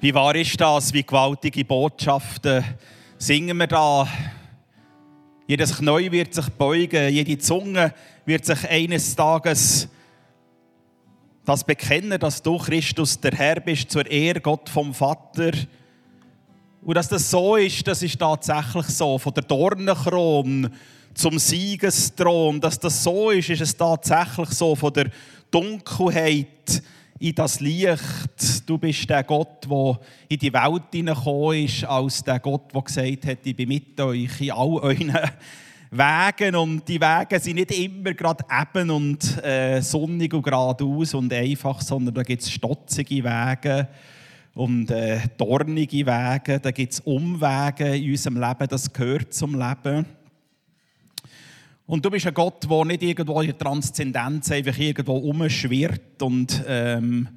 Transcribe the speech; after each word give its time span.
Wie 0.00 0.14
wahr 0.14 0.34
ist 0.34 0.60
das? 0.60 0.92
Wie 0.92 1.02
gewaltige 1.02 1.64
Botschaften 1.64 2.64
singen 3.16 3.56
wir 3.56 3.66
da? 3.66 4.08
Jedes 5.46 5.76
Knie 5.76 6.10
wird 6.10 6.34
sich 6.34 6.48
beugen, 6.50 7.12
jede 7.12 7.38
Zunge 7.38 7.94
wird 8.24 8.44
sich 8.44 8.68
eines 8.68 9.14
Tages 9.14 9.88
das 11.44 11.64
bekennen, 11.64 12.18
dass 12.18 12.42
du 12.42 12.56
Christus 12.58 13.20
der 13.20 13.32
Herr 13.32 13.60
bist, 13.60 13.90
zur 13.90 14.10
Ehre 14.10 14.40
Gott 14.40 14.68
vom 14.68 14.94
Vater. 14.94 15.52
Und 16.82 16.94
dass 16.94 17.08
das 17.08 17.30
so 17.30 17.56
ist, 17.56 17.86
das 17.86 18.02
ist 18.02 18.18
tatsächlich 18.18 18.86
so. 18.86 19.18
Von 19.18 19.34
der 19.34 19.44
Dornenkrone 19.44 20.70
zum 21.14 21.38
Siegesthron, 21.38 22.60
dass 22.60 22.78
das 22.78 23.02
so 23.02 23.30
ist, 23.30 23.50
ist 23.50 23.60
es 23.60 23.76
tatsächlich 23.76 24.50
so. 24.50 24.74
Von 24.74 24.92
der 24.92 25.10
Dunkelheit 25.50 26.82
in 27.18 27.34
das 27.34 27.60
Licht. 27.60 28.68
Du 28.68 28.78
bist 28.78 29.08
der 29.08 29.24
Gott, 29.24 29.66
der 29.70 29.98
in 30.28 30.38
die 30.38 30.52
Welt 30.52 30.82
hineingekommen 30.92 31.64
ist, 31.64 31.84
als 31.84 32.22
der 32.24 32.40
Gott, 32.40 32.74
der 32.74 32.82
gesagt 32.82 33.26
hat, 33.26 33.38
ich 33.44 33.56
bin 33.56 33.68
mit 33.68 34.00
euch 34.00 34.40
in 34.40 34.50
all 34.50 34.78
euren 34.78 35.12
Wegen. 35.90 36.56
Und 36.56 36.88
die 36.88 37.00
Wege 37.00 37.38
sind 37.38 37.54
nicht 37.54 37.70
immer 37.70 38.14
gerade 38.14 38.44
eben 38.50 38.90
und 38.90 39.44
äh, 39.44 39.80
sonnig 39.80 40.34
und 40.34 40.42
geradeaus 40.42 41.14
und 41.14 41.32
einfach, 41.32 41.80
sondern 41.80 42.14
da 42.14 42.22
gibt 42.22 42.42
es 42.42 42.50
stotzige 42.50 43.22
Wege 43.22 43.88
und 44.54 44.90
äh, 44.90 45.20
dornige 45.36 46.06
Wege. 46.06 46.58
Da 46.58 46.70
gibt 46.72 46.94
es 46.94 47.00
Umwege 47.00 47.96
in 47.96 48.10
unserem 48.10 48.40
Leben, 48.40 48.68
das 48.68 48.92
gehört 48.92 49.32
zum 49.32 49.58
Leben. 49.58 50.04
Und 51.86 52.04
du 52.04 52.10
bist 52.10 52.26
ein 52.26 52.32
Gott, 52.32 52.68
der 52.68 52.84
nicht 52.86 53.02
irgendwo 53.02 53.40
in 53.40 53.48
der 53.48 53.58
Transzendenz 53.58 54.50
einfach 54.50 54.78
irgendwo 54.78 55.16
umschwirrt 55.16 56.22
und 56.22 56.64
ähm, 56.66 57.28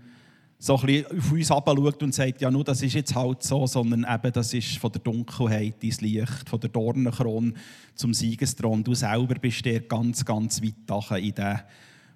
so 0.57 0.77
ein 0.77 0.85
bisschen 0.85 1.19
auf 1.19 1.31
uns 1.31 1.49
herabschaut 1.49 2.03
und 2.03 2.15
sagt, 2.15 2.41
ja, 2.41 2.49
nur 2.49 2.63
das 2.63 2.81
ist 2.81 2.93
jetzt 2.93 3.13
halt 3.13 3.43
so, 3.43 3.67
sondern 3.67 4.05
eben, 4.09 4.31
das 4.31 4.53
ist 4.53 4.77
von 4.77 4.91
der 4.91 5.01
Dunkelheit 5.01 5.83
ins 5.83 6.01
Licht, 6.01 6.49
von 6.49 6.59
der 6.61 6.69
Dornenkrone 6.69 7.53
zum 7.93 8.13
Siegesthron. 8.13 8.83
Du 8.83 8.95
selber 8.95 9.35
bist 9.35 9.65
der 9.65 9.81
ganz, 9.81 10.23
ganz 10.23 10.61
weit 10.61 11.21
in 11.21 11.35
den 11.35 11.59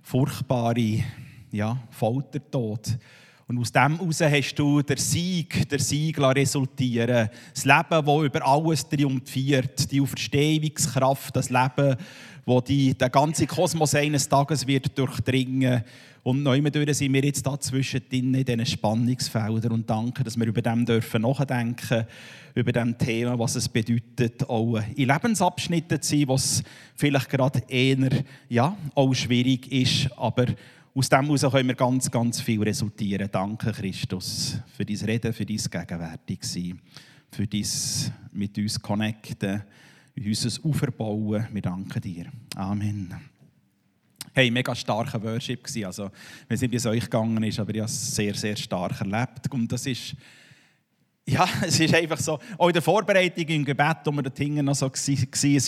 furchtbaren 0.02 1.04
ja, 1.52 1.78
Foltertod. 1.92 2.98
Und 3.52 3.60
aus 3.60 3.74
dem 3.74 4.00
heraus 4.00 4.22
hast 4.22 4.56
du 4.56 4.82
den 4.82 4.96
Sieg, 4.96 5.68
der 5.68 5.80
Sieg 5.80 6.18
resultieren 6.18 7.30
Das 7.54 7.66
Leben, 7.66 8.06
das 8.06 8.24
über 8.24 8.48
alles 8.48 8.88
triumphiert. 8.88 9.92
Die 9.92 10.00
Auferstehungskraft, 10.00 11.36
das 11.36 11.50
Leben, 11.50 11.98
das 12.46 12.64
den 12.64 13.12
ganzen 13.12 13.48
Kosmos 13.48 13.94
eines 13.94 14.30
Tages 14.30 14.66
wird 14.66 14.98
durchdringen 14.98 15.84
Und 16.24 16.44
neu 16.44 16.62
sind 16.62 17.14
wir 17.14 17.26
jetzt 17.26 17.46
da 17.46 17.60
zwischendrin 17.60 18.34
in 18.34 18.46
diesen 18.46 18.66
Spannungsfeldern 18.66 19.74
und 19.74 19.90
danke, 19.90 20.24
dass 20.24 20.40
wir 20.40 20.48
über 20.48 20.62
dem 20.62 20.86
dürfen 20.86 21.24
nachdenken, 21.24 22.06
über 22.56 22.72
dem 22.72 22.98
Thema, 22.98 23.38
was 23.38 23.56
es 23.58 23.68
bedeutet, 23.68 24.48
auch 24.48 24.80
in 24.96 25.10
Lebensabschnitten 25.10 26.02
zu 26.02 26.16
sein, 26.16 26.28
was 26.30 26.64
vielleicht 26.96 27.30
gerade 27.30 27.64
eher, 27.68 28.12
ja, 28.48 28.78
auch 28.96 29.14
schwierig 29.14 29.70
ist, 29.70 30.10
aber 30.16 30.46
aus 30.94 31.10
dem 31.10 31.26
heraus 31.26 31.42
können 31.42 31.68
wir 31.70 31.76
ganz, 31.76 32.12
ganz 32.12 32.42
viel 32.42 32.62
resultieren. 32.62 33.30
Danke, 33.32 33.72
Christus, 33.72 34.58
für 34.76 34.86
dein 34.86 34.98
Reden, 34.98 35.34
für 35.34 35.46
dein 35.46 35.58
Gegenwärtigsein, 35.58 36.82
für 37.32 37.48
dein 37.48 37.66
mit 38.34 38.58
uns 38.58 38.82
connecten, 38.82 39.64
unser 40.18 40.66
Aufbauen. 40.68 41.48
Wir 41.52 41.62
danken 41.62 42.02
dir. 42.02 42.26
Amen. 42.56 43.14
Hey, 44.34 44.52
mega 44.52 44.76
starker 44.76 45.22
Worship 45.24 45.64
gewesen. 45.64 45.86
Also, 45.86 46.12
ich 46.44 46.50
weiß 46.50 46.62
nicht, 46.62 46.72
wie 46.72 46.78
es 46.78 46.86
euch 46.86 47.04
gegangen 47.04 47.44
ist, 47.44 47.60
aber 47.60 47.74
ich 47.74 47.82
habe 47.82 47.90
es 47.90 48.16
sehr, 48.16 48.34
sehr 48.34 48.56
stark 48.56 49.00
erlebt. 49.00 49.52
Und 49.52 49.72
das 49.72 49.86
ist, 49.86 50.16
ja, 51.26 51.48
es 51.62 51.80
ist 51.80 51.94
einfach 51.94 52.20
so, 52.20 52.40
auch 52.58 52.68
in 52.68 52.74
der 52.74 52.82
Vorbereitung 52.82 53.46
im 53.46 53.66
Gebet, 53.66 53.98
wo 54.06 54.12
wir 54.12 54.24
dort 54.24 54.38
hinten 54.38 54.66
noch 54.66 54.76
so 54.76 54.88
war, 54.88 54.94
es 54.94 55.08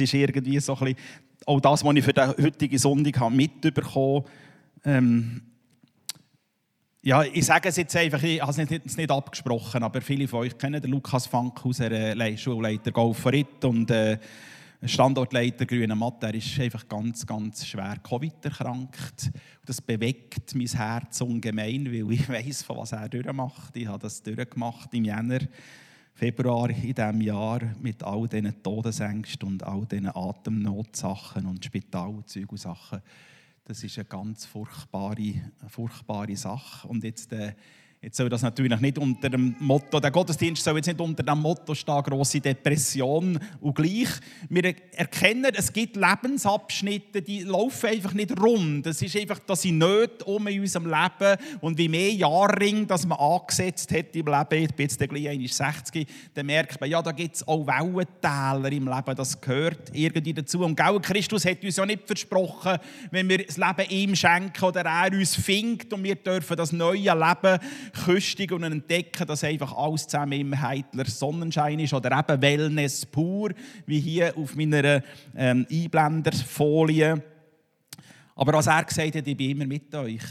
ist 0.02 0.14
irgendwie 0.14 0.60
so 0.60 0.76
ein 0.76 0.80
bisschen, 0.80 0.98
auch 1.46 1.60
das, 1.60 1.84
was 1.84 1.96
ich 1.96 2.04
für 2.04 2.14
den 2.14 2.30
heutigen 2.30 2.78
Sonntag 2.78 3.20
habe 3.20 3.36
mitbekommen 3.36 4.24
habe, 4.24 4.26
ähm, 4.86 5.42
ja, 7.02 7.24
ich 7.24 7.46
sage 7.46 7.70
es 7.70 7.76
jetzt 7.76 7.96
einfach, 7.98 8.24
ich 8.24 8.42
habe 8.42 8.52
es 8.52 8.58
nicht, 8.58 8.98
nicht, 8.98 9.12
abgesprochen, 9.12 9.84
aber 9.84 10.00
viele 10.02 10.28
von 10.28 10.40
euch 10.40 10.58
kennen 10.58 10.82
den 10.82 10.92
Lukas 10.92 11.28
Fankhauser, 11.28 11.92
unser 12.14 12.38
Schulleiter 12.38 12.92
Golferit 12.92 13.66
und 13.66 13.92
äh, 13.92 14.18
Standortleiter 14.86 15.66
Grüne 15.66 15.96
Matte. 15.96 16.28
Er 16.28 16.36
ist 16.36 16.60
einfach 16.60 16.88
ganz, 16.88 17.26
ganz 17.26 17.66
schwer 17.66 17.98
Covid 18.04 18.46
erkrankt. 18.46 19.32
Das 19.66 19.82
bewegt 19.82 20.56
mein 20.56 20.68
Herz 20.68 21.22
ungemein, 21.22 21.86
weil 21.86 22.12
ich 22.12 22.28
weiß, 22.30 22.64
von 22.64 22.78
was 22.78 22.92
er 22.92 23.08
durchmacht. 23.08 23.76
Ich 23.76 23.88
habe 23.88 24.00
das 24.00 24.22
durchgemacht 24.22 24.94
im 24.94 25.06
Jänner, 25.06 25.40
Februar 26.14 26.70
in 26.70 26.94
diesem 26.94 27.22
Jahr 27.22 27.62
mit 27.82 28.04
all 28.04 28.28
diesen 28.28 28.62
Todesängsten 28.62 29.48
und 29.48 29.64
all 29.64 29.86
diesen 29.86 30.08
Atemnotsachen 30.14 31.46
und 31.46 31.64
Spitalzeug. 31.64 32.48
Das 33.66 33.84
ist 33.84 33.98
eine 33.98 34.06
ganz 34.06 34.46
furchtbare, 34.46 35.52
furchtbare 35.68 36.36
Sache. 36.36 36.88
Und 36.88 37.04
jetzt 37.04 37.32
äh, 37.32 37.54
Jetzt 38.04 38.18
soll 38.18 38.28
das 38.28 38.42
natürlich 38.42 38.78
nicht 38.82 38.98
unter 38.98 39.30
dem 39.30 39.56
Motto, 39.60 39.98
der 39.98 40.12
Gottesdienst 40.12 40.62
soll 40.62 40.76
jetzt 40.76 40.88
nicht 40.88 41.00
unter 41.00 41.24
dem 41.24 41.40
Motto 41.40 41.74
stehen, 41.74 42.04
grosse 42.04 42.42
Depression. 42.42 43.40
Und 43.62 43.76
gleich, 43.76 44.10
wir 44.50 44.76
erkennen, 44.92 45.54
es 45.56 45.72
gibt 45.72 45.96
Lebensabschnitte, 45.96 47.22
die 47.22 47.44
laufen 47.44 47.92
einfach 47.92 48.14
nicht 48.14 48.38
rund. 48.38 48.86
Es 48.88 49.02
ist 49.02 49.16
einfach, 49.16 49.40
dass 49.40 49.62
sie 49.62 49.72
nicht 49.72 50.22
um 50.26 50.46
in 50.48 50.60
unserem 50.60 50.88
Leben 50.88 51.38
und 51.62 51.78
wie 51.78 51.88
mehr 51.88 52.12
Jahre, 52.12 52.86
dass 52.86 53.08
man 53.08 53.18
angesetzt 53.18 53.90
hat 53.94 54.14
im 54.14 54.26
Leben, 54.26 54.64
ich 54.66 54.74
bin 54.74 54.86
jetzt 54.86 55.00
gleich 55.00 55.54
60, 55.54 56.06
dann 56.34 56.46
merkt 56.46 56.82
man, 56.82 56.90
ja, 56.90 57.02
da 57.02 57.14
gibt 57.14 57.38
es 57.38 57.48
auch 57.48 57.66
Wellentäler 57.66 58.70
im 58.70 58.86
Leben, 58.86 59.16
das 59.16 59.40
gehört 59.40 59.92
irgendwie 59.94 60.34
dazu. 60.34 60.60
Und 60.60 60.76
genau, 60.76 61.00
Christus 61.00 61.46
hat 61.46 61.64
uns 61.64 61.78
ja 61.78 61.86
nicht 61.86 62.06
versprochen, 62.06 62.80
wenn 63.12 63.30
wir 63.30 63.46
das 63.46 63.56
Leben 63.56 63.90
ihm 63.90 64.14
schenken 64.14 64.66
oder 64.66 64.82
er 64.82 65.14
uns 65.14 65.38
findet 65.38 65.94
und 65.94 66.04
wir 66.04 66.16
dürfen 66.16 66.58
das 66.58 66.74
neue 66.74 66.98
Leben 66.98 67.60
köstigen 67.94 68.56
und 68.56 68.64
entdecken, 68.64 69.28
dass 69.28 69.44
einfach 69.44 69.74
alles 69.78 70.08
zusammen 70.08 70.34
im 70.34 70.60
heitler 70.60 71.06
Sonnenschein 71.06 71.80
ist 71.80 71.94
oder 71.94 72.18
eben 72.18 72.42
Wellness 72.42 73.06
pur, 73.06 73.52
wie 73.86 74.00
hier 74.00 74.36
auf 74.38 74.56
meiner 74.56 75.02
ähm, 75.36 75.66
Einblenderfolie. 75.72 77.22
Aber 78.36 78.54
was 78.54 78.68
er 78.68 78.84
gesagt 78.84 79.16
hat, 79.16 79.28
ich 79.28 79.38
bin 79.38 79.52
immer 79.52 79.68
mit 79.68 79.94
euch. 79.94 80.24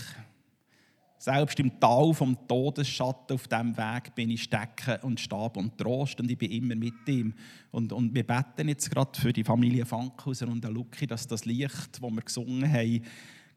Selbst 1.18 1.60
im 1.60 1.78
Tal 1.78 2.12
vom 2.14 2.36
Todesschatten 2.48 3.36
auf 3.36 3.46
diesem 3.46 3.76
Weg 3.76 4.12
bin 4.16 4.30
ich 4.30 4.42
stecken 4.42 4.96
und 5.02 5.20
Stab 5.20 5.56
und 5.56 5.78
Trost 5.78 6.18
und 6.18 6.28
ich 6.28 6.36
bin 6.36 6.50
immer 6.50 6.74
mit 6.74 7.06
ihm. 7.06 7.32
Und, 7.70 7.92
und 7.92 8.12
wir 8.12 8.26
beten 8.26 8.68
jetzt 8.68 8.90
gerade 8.90 9.20
für 9.20 9.32
die 9.32 9.44
Familie 9.44 9.86
Fankhauser 9.86 10.48
und 10.48 10.64
der 10.64 10.72
Luki, 10.72 11.06
dass 11.06 11.28
das 11.28 11.44
Licht, 11.44 11.90
das 11.92 12.00
wir 12.00 12.22
gesungen 12.22 12.68
haben, 12.68 13.04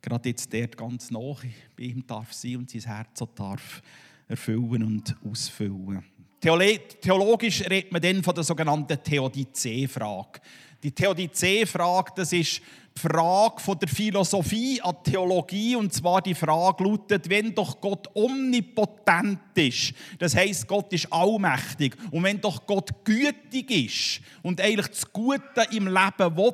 gerade 0.06 0.30
jetzt 0.30 0.54
dort 0.54 0.78
ganz 0.78 1.10
nach 1.10 1.44
bei 1.76 1.84
ihm 1.84 2.06
darf 2.06 2.32
sein 2.32 2.58
und 2.58 2.70
sein 2.70 2.82
Herz 2.82 3.20
so 3.20 3.26
darf 3.26 3.82
erfüllen 4.28 4.84
und 4.84 5.16
ausfüllen. 5.30 6.04
Theologisch 6.40 7.62
redet 7.68 7.92
man 7.92 8.02
dann 8.02 8.24
von 8.24 8.36
der 8.36 8.44
sogenannten 8.44 9.02
Theodizee-Frage. 9.02 10.42
Die 10.84 10.92
Theodizee-Frage, 10.92 12.12
das 12.16 12.34
ist 12.34 12.62
Frage 12.98 13.60
von 13.60 13.78
der 13.78 13.90
Philosophie 13.90 14.82
an 14.82 14.96
Theologie 15.04 15.76
und 15.76 15.94
zwar 15.94 16.22
die 16.22 16.34
Frage 16.34 16.86
lautet, 16.86 17.30
wenn 17.30 17.54
doch 17.54 17.82
Gott 17.82 18.08
omnipotent 18.14 19.40
ist, 19.56 19.94
das 20.18 20.34
heißt 20.34 20.66
Gott 20.66 20.94
ist 20.94 21.12
allmächtig 21.12 21.96
und 22.12 22.24
wenn 22.24 22.40
doch 22.40 22.66
Gott 22.66 22.92
gütig 23.04 23.70
ist 23.70 24.22
und 24.44 24.62
eigentlich 24.62 24.88
das 24.88 25.12
Gute 25.12 25.68
im 25.72 25.88
Leben 25.88 26.38
will, 26.38 26.54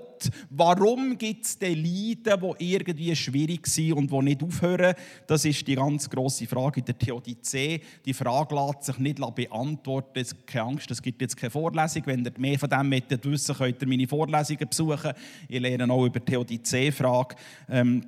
warum 0.49 1.17
gibt 1.17 1.45
es 1.45 1.59
denn 1.59 1.77
Leiden, 1.77 2.55
die 2.59 2.73
irgendwie 2.73 3.15
schwierig 3.15 3.67
sind 3.67 3.93
und 3.93 4.11
die 4.11 4.21
nicht 4.21 4.43
aufhören? 4.43 4.95
Das 5.27 5.45
ist 5.45 5.67
die 5.67 5.75
ganz 5.75 6.09
große 6.09 6.47
Frage 6.47 6.79
in 6.79 6.85
der 6.85 6.97
Theodizee. 6.97 7.81
Die 8.05 8.13
Frage 8.13 8.55
lässt 8.55 8.83
sich 8.83 8.97
nicht 8.97 9.19
beantworten. 9.35 10.25
Keine 10.45 10.65
Angst, 10.65 10.91
es 10.91 11.01
gibt 11.01 11.21
jetzt 11.21 11.37
keine 11.37 11.51
Vorlesung. 11.51 12.03
Wenn 12.05 12.25
ihr 12.25 12.33
mehr 12.37 12.59
von 12.59 12.69
dem 12.69 12.89
möchtet 12.89 13.25
wissen, 13.25 13.55
könnt 13.55 13.81
ihr 13.81 13.87
meine 13.87 14.07
Vorlesungen 14.07 14.67
besuchen. 14.67 15.13
Ich 15.47 15.59
lerne 15.59 15.91
auch 15.91 16.05
über 16.05 16.19
die 16.19 16.30
Theodizee-Frage. 16.31 17.35
Ähm, 17.69 18.03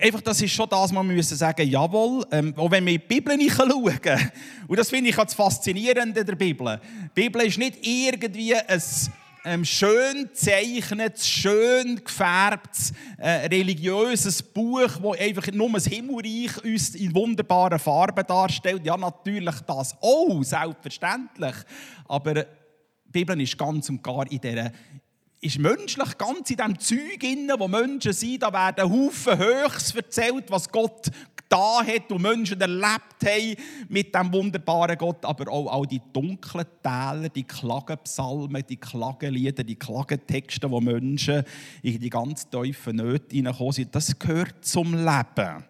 Einfach, 0.00 0.20
das 0.20 0.40
ist 0.40 0.52
schon 0.52 0.68
das, 0.68 0.92
wir 0.92 1.02
müssen 1.02 1.36
sagen, 1.36 1.68
jawohl, 1.68 2.24
ähm, 2.30 2.54
auch 2.56 2.70
wenn 2.70 2.86
wir 2.86 2.92
in 2.92 3.00
die 3.00 3.06
Bibel 3.08 3.36
schauen, 3.50 4.30
und 4.68 4.78
das 4.78 4.88
finde 4.88 5.10
ich 5.10 5.16
das 5.16 5.34
Faszinierende 5.34 6.24
der 6.24 6.36
Bibel. 6.36 6.80
Die 7.16 7.22
Bibel 7.22 7.42
ist 7.42 7.58
nicht 7.58 7.84
irgendwie 7.84 8.54
ein 8.54 8.80
ähm, 9.44 9.64
schön 9.64 10.28
gezeichnetes, 10.28 11.28
schön 11.28 11.96
gefärbtes, 12.04 12.92
äh, 13.18 13.48
religiöses 13.48 14.40
Buch, 14.44 14.80
das 14.80 15.18
einfach 15.18 15.52
nur 15.52 15.72
das 15.72 15.86
Himmelreich 15.86 16.62
uns 16.62 16.94
in 16.94 17.12
wunderbaren 17.12 17.80
Farben 17.80 18.24
darstellt. 18.28 18.86
Ja, 18.86 18.96
natürlich 18.96 19.56
das 19.66 19.96
auch, 20.00 20.40
selbstverständlich. 20.44 21.56
Aber 22.06 22.34
die 22.34 22.44
Bibel 23.06 23.40
ist 23.40 23.58
ganz 23.58 23.88
und 23.88 24.04
gar 24.04 24.30
in 24.30 24.40
dieser 24.40 24.70
ist 25.42 25.58
menschlich 25.58 26.18
ganz 26.18 26.50
in 26.50 26.56
dem 26.56 26.78
Zeug 26.78 27.22
inne, 27.22 27.54
wo 27.58 27.66
Menschen 27.66 28.12
sind. 28.12 28.42
Da 28.42 28.52
werden 28.52 28.90
Haufen 28.90 29.38
Höchst 29.38 29.96
erzählt, 29.96 30.50
was 30.50 30.70
Gott 30.70 31.10
da 31.48 31.84
hat 31.84 32.12
und 32.12 32.22
Menschen 32.22 32.60
erlebt 32.60 33.24
haben 33.24 33.56
mit 33.88 34.14
dem 34.14 34.32
wunderbaren 34.32 34.96
Gott, 34.96 35.24
aber 35.24 35.50
auch 35.50 35.72
all 35.72 35.86
die 35.86 36.00
dunklen 36.12 36.66
Täler, 36.82 37.28
die 37.28 37.42
Klagenpsalmen, 37.42 38.64
die 38.68 38.76
Klagenlieder, 38.76 39.64
die 39.64 39.76
Klagentexte, 39.76 40.70
wo 40.70 40.80
Menschen 40.80 41.42
in 41.82 41.98
die 41.98 42.10
ganz 42.10 42.48
tiefen 42.48 42.96
Nöte 42.96 43.34
hineingekommen 43.34 43.72
sind, 43.72 43.94
das 43.94 44.16
gehört 44.16 44.64
zum 44.64 44.94
Leben. 44.94 45.69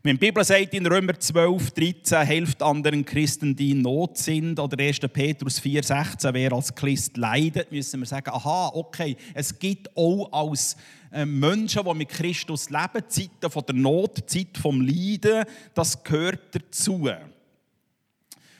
Wenn 0.00 0.16
die 0.16 0.26
Bibel 0.26 0.44
sagt 0.44 0.74
in 0.74 0.86
Römer 0.86 1.18
12, 1.18 1.72
13, 1.72 2.24
helft 2.24 2.62
anderen 2.62 3.04
Christen, 3.04 3.56
die 3.56 3.72
in 3.72 3.82
Not 3.82 4.16
sind, 4.16 4.60
oder 4.60 4.78
1. 4.78 5.00
Petrus 5.12 5.58
4, 5.58 5.82
16, 5.82 6.34
wer 6.34 6.52
als 6.52 6.72
Christ 6.72 7.16
leidet, 7.16 7.72
müssen 7.72 7.98
wir 7.98 8.06
sagen, 8.06 8.30
aha, 8.30 8.70
okay, 8.74 9.16
es 9.34 9.58
gibt 9.58 9.90
auch 9.96 10.30
als 10.30 10.76
äh, 11.10 11.26
Menschen, 11.26 11.82
die 11.84 11.94
mit 11.94 12.10
Christus 12.10 12.70
leben, 12.70 13.08
Zeiten 13.08 13.50
von 13.50 13.64
der 13.66 13.74
Not, 13.74 14.30
Zeit 14.30 14.56
vom 14.56 14.80
Leiden, 14.82 15.44
das 15.74 16.00
gehört 16.04 16.54
dazu. 16.54 17.10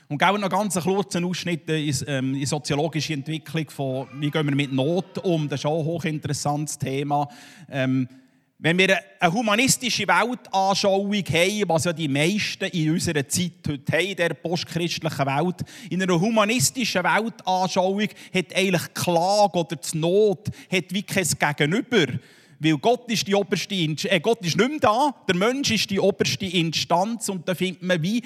Und 0.09 0.19
geben 0.19 0.41
noch 0.41 0.51
ganz 0.51 0.75
kurzen 0.75 1.25
Ausschnitt 1.25 1.69
in, 1.69 1.95
ähm, 2.09 2.35
in 2.35 2.47
soziologische 2.47 3.13
Entwicklung 3.13 3.71
von, 3.71 4.09
wie 4.15 4.31
gehen 4.31 4.45
wir 4.45 4.57
mit 4.57 4.73
Not 4.73 5.19
um, 5.19 5.49
das 5.49 5.61
ist 5.61 5.67
auch 5.67 5.79
ein 5.79 5.87
hochinteressantes 5.87 6.79
Thema. 6.79 7.29
Ähm, 7.71 8.09
wenn 8.61 8.77
wir 8.77 8.99
eine 9.21 9.33
humanistische 9.33 10.09
Weltanschauung 10.09 11.15
haben, 11.15 11.69
was 11.69 11.85
ja 11.85 11.93
die 11.93 12.09
meisten 12.09 12.65
in 12.65 12.91
unserer 12.91 13.27
Zeit 13.29 13.53
heute 13.69 13.93
haben, 13.93 14.07
in 14.07 14.17
der 14.17 14.35
postchristlichen 14.35 15.27
Welt, 15.27 15.57
in 15.91 16.03
einer 16.03 16.21
humanistischen 16.21 17.05
Weltanschauung 17.05 18.09
hat 18.35 18.57
eigentlich 18.57 18.95
Klage 18.95 19.59
oder 19.59 19.77
die 19.77 19.99
Not 19.99 20.49
hat 20.73 20.93
wie 20.93 21.05
kein 21.05 21.57
Gegenüber. 21.57 22.07
Weil 22.61 22.77
Gott 22.79 23.11
ist 23.11 23.27
die 23.27 23.35
oberste 23.35 23.75
äh, 23.75 24.21
Gott 24.21 24.45
ist 24.45 24.57
nicht 24.57 24.69
mehr 24.69 24.81
da, 24.81 25.15
der 25.29 25.37
Mensch 25.37 25.71
ist 25.71 25.91
die 25.91 26.01
oberste 26.01 26.47
Instanz 26.47 27.29
und 27.29 27.49
da 27.49 27.55
findet 27.55 27.83
man 27.83 28.03
wie 28.03 28.23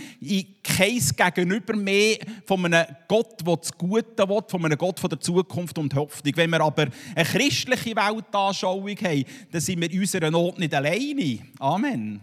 kein 0.62 0.98
Gegenüber 0.98 1.76
mehr 1.76 2.16
von 2.46 2.64
einem 2.64 2.86
Gott, 3.08 3.46
der 3.46 3.56
das 3.56 3.76
Gute 3.76 4.28
will, 4.28 4.40
von 4.48 4.64
einem 4.64 4.78
Gott 4.78 5.00
von 5.00 5.10
der 5.10 5.20
Zukunft 5.20 5.78
und 5.78 5.94
Hoffnung. 5.94 6.32
Wenn 6.34 6.50
wir 6.50 6.60
aber 6.62 6.86
eine 7.14 7.24
christliche 7.24 7.94
Weltanschauung 7.94 8.96
haben, 8.96 9.24
dann 9.50 9.60
sind 9.60 9.80
wir 9.80 9.90
in 9.90 10.00
unserer 10.00 10.30
Not 10.30 10.58
nicht 10.58 10.74
alleine. 10.74 11.38
Amen. 11.58 12.20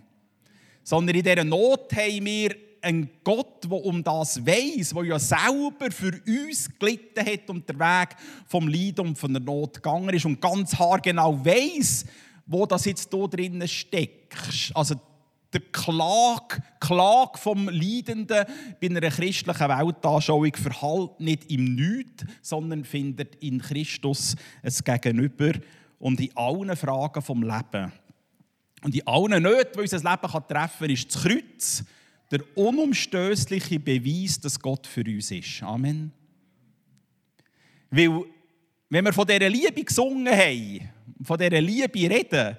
Sondern 0.83 1.15
in 1.15 1.23
dieser 1.23 1.43
Not 1.43 1.93
haben 1.95 2.25
wir 2.25 2.68
ein 2.81 3.09
Gott, 3.23 3.63
der 3.63 3.71
um 3.71 4.03
das 4.03 4.45
weiß, 4.45 4.91
der 4.91 5.03
ja 5.03 5.19
selber 5.19 5.91
für 5.91 6.11
uns 6.27 6.69
gelitten 6.79 7.25
hat 7.25 7.49
und 7.49 7.67
der 7.67 7.79
Weg 7.79 8.15
vom 8.47 8.67
Leid 8.67 8.99
und 8.99 9.17
von 9.17 9.33
der 9.33 9.41
Not 9.41 9.75
gegangen 9.75 10.09
ist 10.09 10.25
und 10.25 10.41
ganz 10.41 10.77
haargenau 10.77 11.43
weiß, 11.43 12.05
wo 12.45 12.65
das 12.65 12.85
jetzt 12.85 13.09
hier 13.13 13.27
drinnen 13.27 13.67
steckt. 13.67 14.71
Also 14.73 14.95
der 15.53 15.61
Klage, 15.71 16.61
Klage 16.79 17.37
vom 17.37 17.69
Leidenden 17.69 18.45
bei 18.79 18.87
einer 18.87 19.01
christlichen 19.01 19.69
Weltanschauung 19.69 20.55
verhallt 20.55 21.19
nicht 21.19 21.49
im 21.51 21.75
Nichts, 21.75 22.25
sondern 22.41 22.83
findet 22.83 23.35
in 23.35 23.59
Christus 23.59 24.35
ein 24.61 24.73
Gegenüber 24.83 25.53
und 25.97 26.19
in 26.19 26.35
allen 26.35 26.75
Fragen 26.75 27.21
vom 27.21 27.41
Leben. 27.41 27.91
Und 28.83 28.95
in 28.95 29.05
allen 29.07 29.43
Nöten, 29.43 29.73
die 29.73 29.79
unser 29.79 29.97
Leben 29.97 30.47
treffen 30.47 30.79
kann, 30.79 30.89
ist 30.89 31.13
das 31.13 31.23
Kreuz 31.23 31.83
der 32.31 32.41
unumstößliche 32.55 33.79
Beweis, 33.79 34.39
dass 34.39 34.59
Gott 34.59 34.85
für 34.85 35.03
uns 35.03 35.31
ist. 35.31 35.63
Amen. 35.63 36.11
Weil, 37.89 38.23
wenn 38.89 39.05
wir 39.05 39.13
von 39.13 39.25
dieser 39.25 39.49
Liebe 39.49 39.83
gesungen 39.83 40.27
haben, 40.27 40.89
von 41.23 41.37
dieser 41.37 41.61
Liebe 41.61 42.09
reden, 42.09 42.57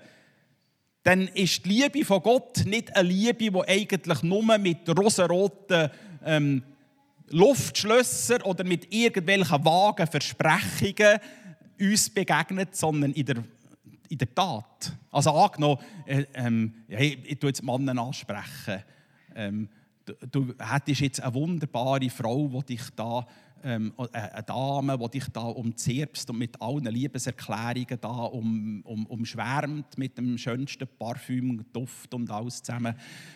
dann 1.02 1.28
ist 1.28 1.64
die 1.64 1.68
Liebe 1.68 2.04
von 2.04 2.20
Gott 2.20 2.64
nicht 2.66 2.94
eine 2.94 3.08
Liebe, 3.08 3.50
die 3.50 3.68
eigentlich 3.68 4.22
nur 4.22 4.58
mit 4.58 4.88
rosaroten 4.88 5.90
ähm, 6.24 6.62
Luftschlössern 7.28 8.42
oder 8.42 8.64
mit 8.64 8.92
irgendwelchen 8.92 9.64
vagen 9.64 10.06
Versprechungen 10.06 11.18
uns 11.80 12.10
begegnet, 12.10 12.76
sondern 12.76 13.12
in 13.12 13.24
der, 13.24 13.44
in 14.08 14.18
der 14.18 14.34
Tat. 14.34 14.92
Also 15.10 15.30
angenommen, 15.30 15.80
äh, 16.06 16.24
ähm, 16.34 16.74
hey, 16.88 17.18
ich 17.24 17.38
tue 17.38 17.50
jetzt 17.50 17.62
Männer 17.62 18.02
ansprechen 18.02 18.82
ähm, 19.34 19.68
du, 20.04 20.14
du 20.30 20.54
hättest 20.58 21.00
jetzt 21.00 21.20
eine 21.20 21.34
wunderbare 21.34 22.10
Frau, 22.10 22.48
die 22.48 22.76
dich 22.76 22.82
da, 22.96 23.26
ähm, 23.62 23.92
äh, 23.98 24.18
eine 24.18 24.42
Dame, 24.42 24.98
die 24.98 25.18
dich 25.18 25.28
da 25.32 25.42
umzirbst 25.42 26.30
und 26.30 26.38
mit 26.38 26.60
allen 26.62 26.86
Liebeserklärungen 26.86 27.98
da 28.00 28.08
um, 28.08 28.80
um, 28.84 29.06
umschwärmt 29.06 29.98
mit 29.98 30.16
dem 30.16 30.38
schönsten 30.38 30.88
Parfüm, 30.98 31.64
Duft 31.72 32.14
und 32.14 32.30
alles 32.30 32.62
zusammen. 32.62 32.94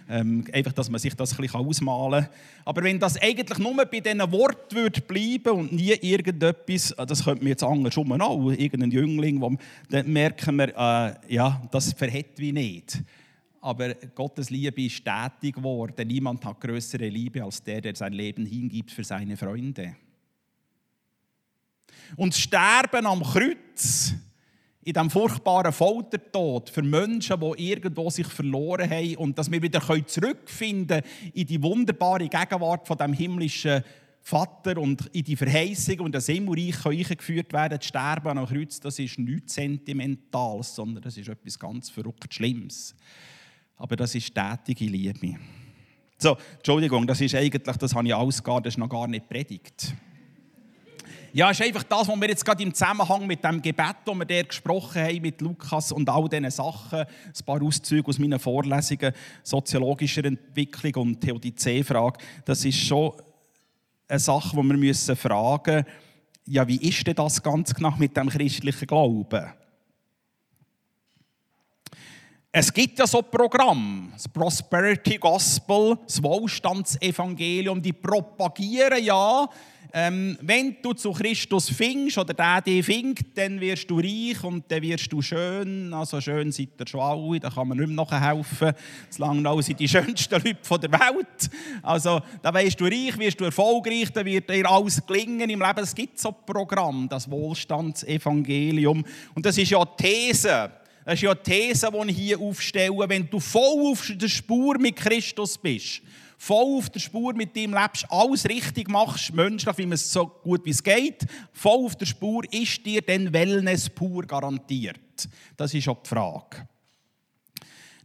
Ähm, 0.09 0.45
einfach, 0.53 0.73
dass 0.73 0.89
man 0.89 0.99
sich 0.99 1.15
das 1.15 1.33
ein 1.33 1.43
bisschen 1.43 1.61
ausmalen 1.61 2.25
kann. 2.25 2.33
Aber 2.65 2.83
wenn 2.85 2.99
das 2.99 3.21
eigentlich 3.21 3.59
nur 3.59 3.77
bei 3.85 4.01
diesen 4.01 4.21
Worten 4.33 4.77
würde 4.77 5.01
bleiben 5.03 5.59
und 5.59 5.73
nie 5.73 5.93
irgendetwas, 5.93 6.93
äh, 6.93 7.05
das 7.05 7.25
könnte 7.25 7.43
man 7.43 7.49
jetzt 7.49 7.63
anders 7.63 7.99
auch, 7.99 8.51
irgendein 8.51 8.91
Jüngling, 8.91 9.41
wo, 9.41 9.55
dann 9.91 10.11
merken 10.11 10.57
wir, 10.57 10.69
äh, 10.69 11.35
ja, 11.35 11.61
das 11.71 11.93
verhält 11.93 12.39
wie 12.39 12.53
nicht 12.53 13.03
aber 13.65 13.95
Gottes 14.15 14.51
Liebe 14.51 14.85
ist 14.85 14.97
stetig 14.97 15.55
geworden. 15.55 16.07
Niemand 16.07 16.45
hat 16.45 16.61
größere 16.61 17.09
Liebe 17.09 17.43
als 17.43 17.63
der, 17.63 17.81
der 17.81 17.97
sein 17.97 18.13
Leben 18.13 18.45
hingibt 18.45 18.91
für 18.91 19.05
seine 19.05 19.39
Freunde. 19.39 19.97
Und 22.15 22.35
das 22.35 22.41
Sterben 22.41 23.07
am 23.07 23.23
Kreuz, 23.23 24.13
in 24.83 24.93
diesem 24.93 25.09
furchtbaren 25.09 25.73
Foltertod 25.73 26.69
für 26.69 26.83
Menschen, 26.83 27.41
die 27.41 27.71
irgendwo 27.71 28.11
sich 28.11 28.27
verloren 28.27 28.91
haben 28.91 29.17
und 29.17 29.39
dass 29.39 29.51
wir 29.51 29.63
wieder 29.63 29.81
zurückfinden 30.07 31.01
können 31.01 31.33
in 31.33 31.47
die 31.47 31.63
wunderbare 31.63 32.29
Gegenwart 32.29 32.87
von 32.87 32.99
dem 32.99 33.15
himmlischen 33.15 33.83
Vater 34.21 34.77
und 34.77 35.07
in 35.15 35.25
die 35.25 35.37
Verheißung 35.37 36.01
und 36.01 36.15
das 36.15 36.27
Himmelreich 36.27 36.85
eingeführt 36.85 37.51
werden, 37.55 37.79
das 37.79 37.87
Sterben 37.87 38.37
am 38.37 38.47
Kreuz, 38.47 38.79
das 38.79 38.99
ist 38.99 39.19
nichts 39.19 39.55
Sentimentales, 39.55 40.75
sondern 40.75 41.03
das 41.03 41.17
ist 41.17 41.29
etwas 41.29 41.59
ganz 41.59 41.89
verrückt 41.89 42.35
Schlimmes 42.35 42.95
aber 43.77 43.97
das 43.97 44.15
ist 44.15 44.35
tätige 44.35 44.87
Liebe. 44.87 45.37
So, 46.19 46.37
Entschuldigung, 46.57 47.07
das 47.07 47.21
ist 47.21 47.35
eigentlich, 47.35 47.63
das 47.63 47.95
habe 47.95 48.07
ich 48.07 48.15
ausgegeben, 48.15 48.63
das 48.63 48.75
ist 48.75 48.79
noch 48.79 48.89
gar 48.89 49.07
nicht 49.07 49.29
predigt. 49.29 49.95
Ja, 51.33 51.51
ist 51.51 51.61
einfach 51.61 51.83
das, 51.83 52.07
was 52.07 52.21
wir 52.21 52.29
jetzt 52.29 52.45
gerade 52.45 52.63
im 52.63 52.73
Zusammenhang 52.73 53.27
mit 53.27 53.43
dem 53.43 53.61
Gebet, 53.61 53.97
das 54.05 54.15
wir 54.15 54.25
der 54.25 54.45
gesprochen 54.45 55.03
haben, 55.03 55.21
mit 55.21 55.41
Lukas 55.41 55.91
und 55.91 56.09
all 56.09 56.29
diesen 56.29 56.49
Sachen, 56.49 57.01
ein 57.01 57.45
paar 57.45 57.61
Auszüge 57.61 58.09
aus 58.09 58.21
meinen 58.21 58.39
Vorlesungen, 58.39 59.13
soziologischer 59.43 60.25
Entwicklung 60.25 61.09
und 61.09 61.21
Theodizee-Frage, 61.21 62.19
das 62.45 62.65
ist 62.65 62.79
schon 62.79 63.15
eine 64.07 64.21
Sache, 64.21 64.57
die 64.57 64.63
wir 64.63 64.77
müssen 64.77 65.17
fragen 65.17 65.75
müssen, 65.75 65.87
ja, 66.47 66.69
wie 66.69 66.77
ist 66.77 67.05
denn 67.07 67.17
das 67.17 67.43
ganz 67.43 67.75
genau 67.75 67.95
mit 67.99 68.17
dem 68.17 68.29
christlichen 68.29 68.87
Glauben? 68.87 69.53
Es 72.57 72.73
gibt 72.73 73.01
ja 73.01 73.05
so 73.05 73.21
Programme, 73.21 74.11
das 74.13 74.29
Prosperity 74.29 75.19
Gospel, 75.19 75.99
das 76.07 76.23
Wohlstandsevangelium, 76.23 77.83
die 77.83 77.93
propagieren 77.93 79.03
ja, 79.03 79.49
ähm, 79.93 80.39
wenn 80.41 80.77
du 80.81 80.93
zu 80.93 81.11
Christus 81.11 81.69
fingst 81.69 82.17
oder 82.17 82.33
der 82.33 82.61
dich 82.61 82.87
findet, 82.87 83.37
dann 83.37 83.61
wirst 83.61 83.91
du 83.91 83.99
reich 83.99 84.45
und 84.45 84.71
dann 84.71 84.83
wirst 84.83 85.13
du 85.13 85.21
schön. 85.21 85.93
Also 85.93 86.21
schön 86.21 86.53
seid 86.53 86.69
ihr 86.79 86.87
schon 86.87 87.01
alle, 87.01 87.41
da 87.41 87.51
kann 87.51 87.67
man 87.67 87.77
nicht 87.77 87.89
mehr 87.89 88.05
nachhelfen. 88.05 88.73
Solange 89.11 89.61
sind 89.65 89.81
die 89.81 89.89
schönsten 89.89 90.35
Leute 90.35 90.89
der 90.89 90.93
Welt. 90.93 91.51
Also 91.83 92.21
da 92.41 92.55
wirst 92.55 92.81
du 92.81 92.85
reich, 92.85 93.19
wirst 93.19 93.41
du 93.41 93.47
erfolgreich, 93.47 94.13
dann 94.13 94.27
wird 94.27 94.49
dir 94.49 94.71
alles 94.71 95.05
gelingen 95.05 95.51
im 95.51 95.61
Leben. 95.61 95.83
Es 95.83 95.93
gibt 95.93 96.21
so 96.21 96.29
ein 96.29 96.37
Programm, 96.47 97.09
das 97.09 97.29
Wohlstandsevangelium. 97.29 99.05
Und 99.35 99.45
das 99.45 99.59
ist 99.59 99.71
ja 99.71 99.85
These 99.85 100.71
das 101.05 101.15
ist 101.15 101.23
ja 101.23 101.35
die 101.35 101.51
These, 101.51 101.91
die 101.93 102.11
ich 102.11 102.17
hier 102.17 102.41
aufstelle. 102.41 103.09
Wenn 103.09 103.29
du 103.29 103.39
voll 103.39 103.93
auf 103.93 104.11
der 104.15 104.29
Spur 104.29 104.79
mit 104.79 104.97
Christus 104.97 105.59
bist, 105.59 106.01
voll 106.39 106.79
auf 106.79 106.91
der 106.91 107.01
Spur 107.01 107.35
mit 107.35 107.57
ihm 107.57 107.75
lebst, 107.75 108.07
alles 108.11 108.49
richtig 108.49 108.89
machst, 108.89 109.33
menschlich, 109.35 109.79
wie 109.79 109.87
man 109.87 109.93
es 109.95 110.11
so 110.11 110.27
gut 110.27 110.65
wie 110.65 110.71
es 110.71 110.83
geht, 110.83 111.27
voll 111.53 111.87
auf 111.87 111.97
der 111.97 112.07
Spur, 112.07 112.43
ist 112.51 112.85
dir 112.85 113.03
dann 113.03 113.33
Wellness 113.33 113.91
pur 113.91 114.25
garantiert? 114.25 115.29
Das 115.57 115.75
ist 115.75 115.89
auch 115.89 116.03
die 116.03 116.09
Frage. 116.09 116.69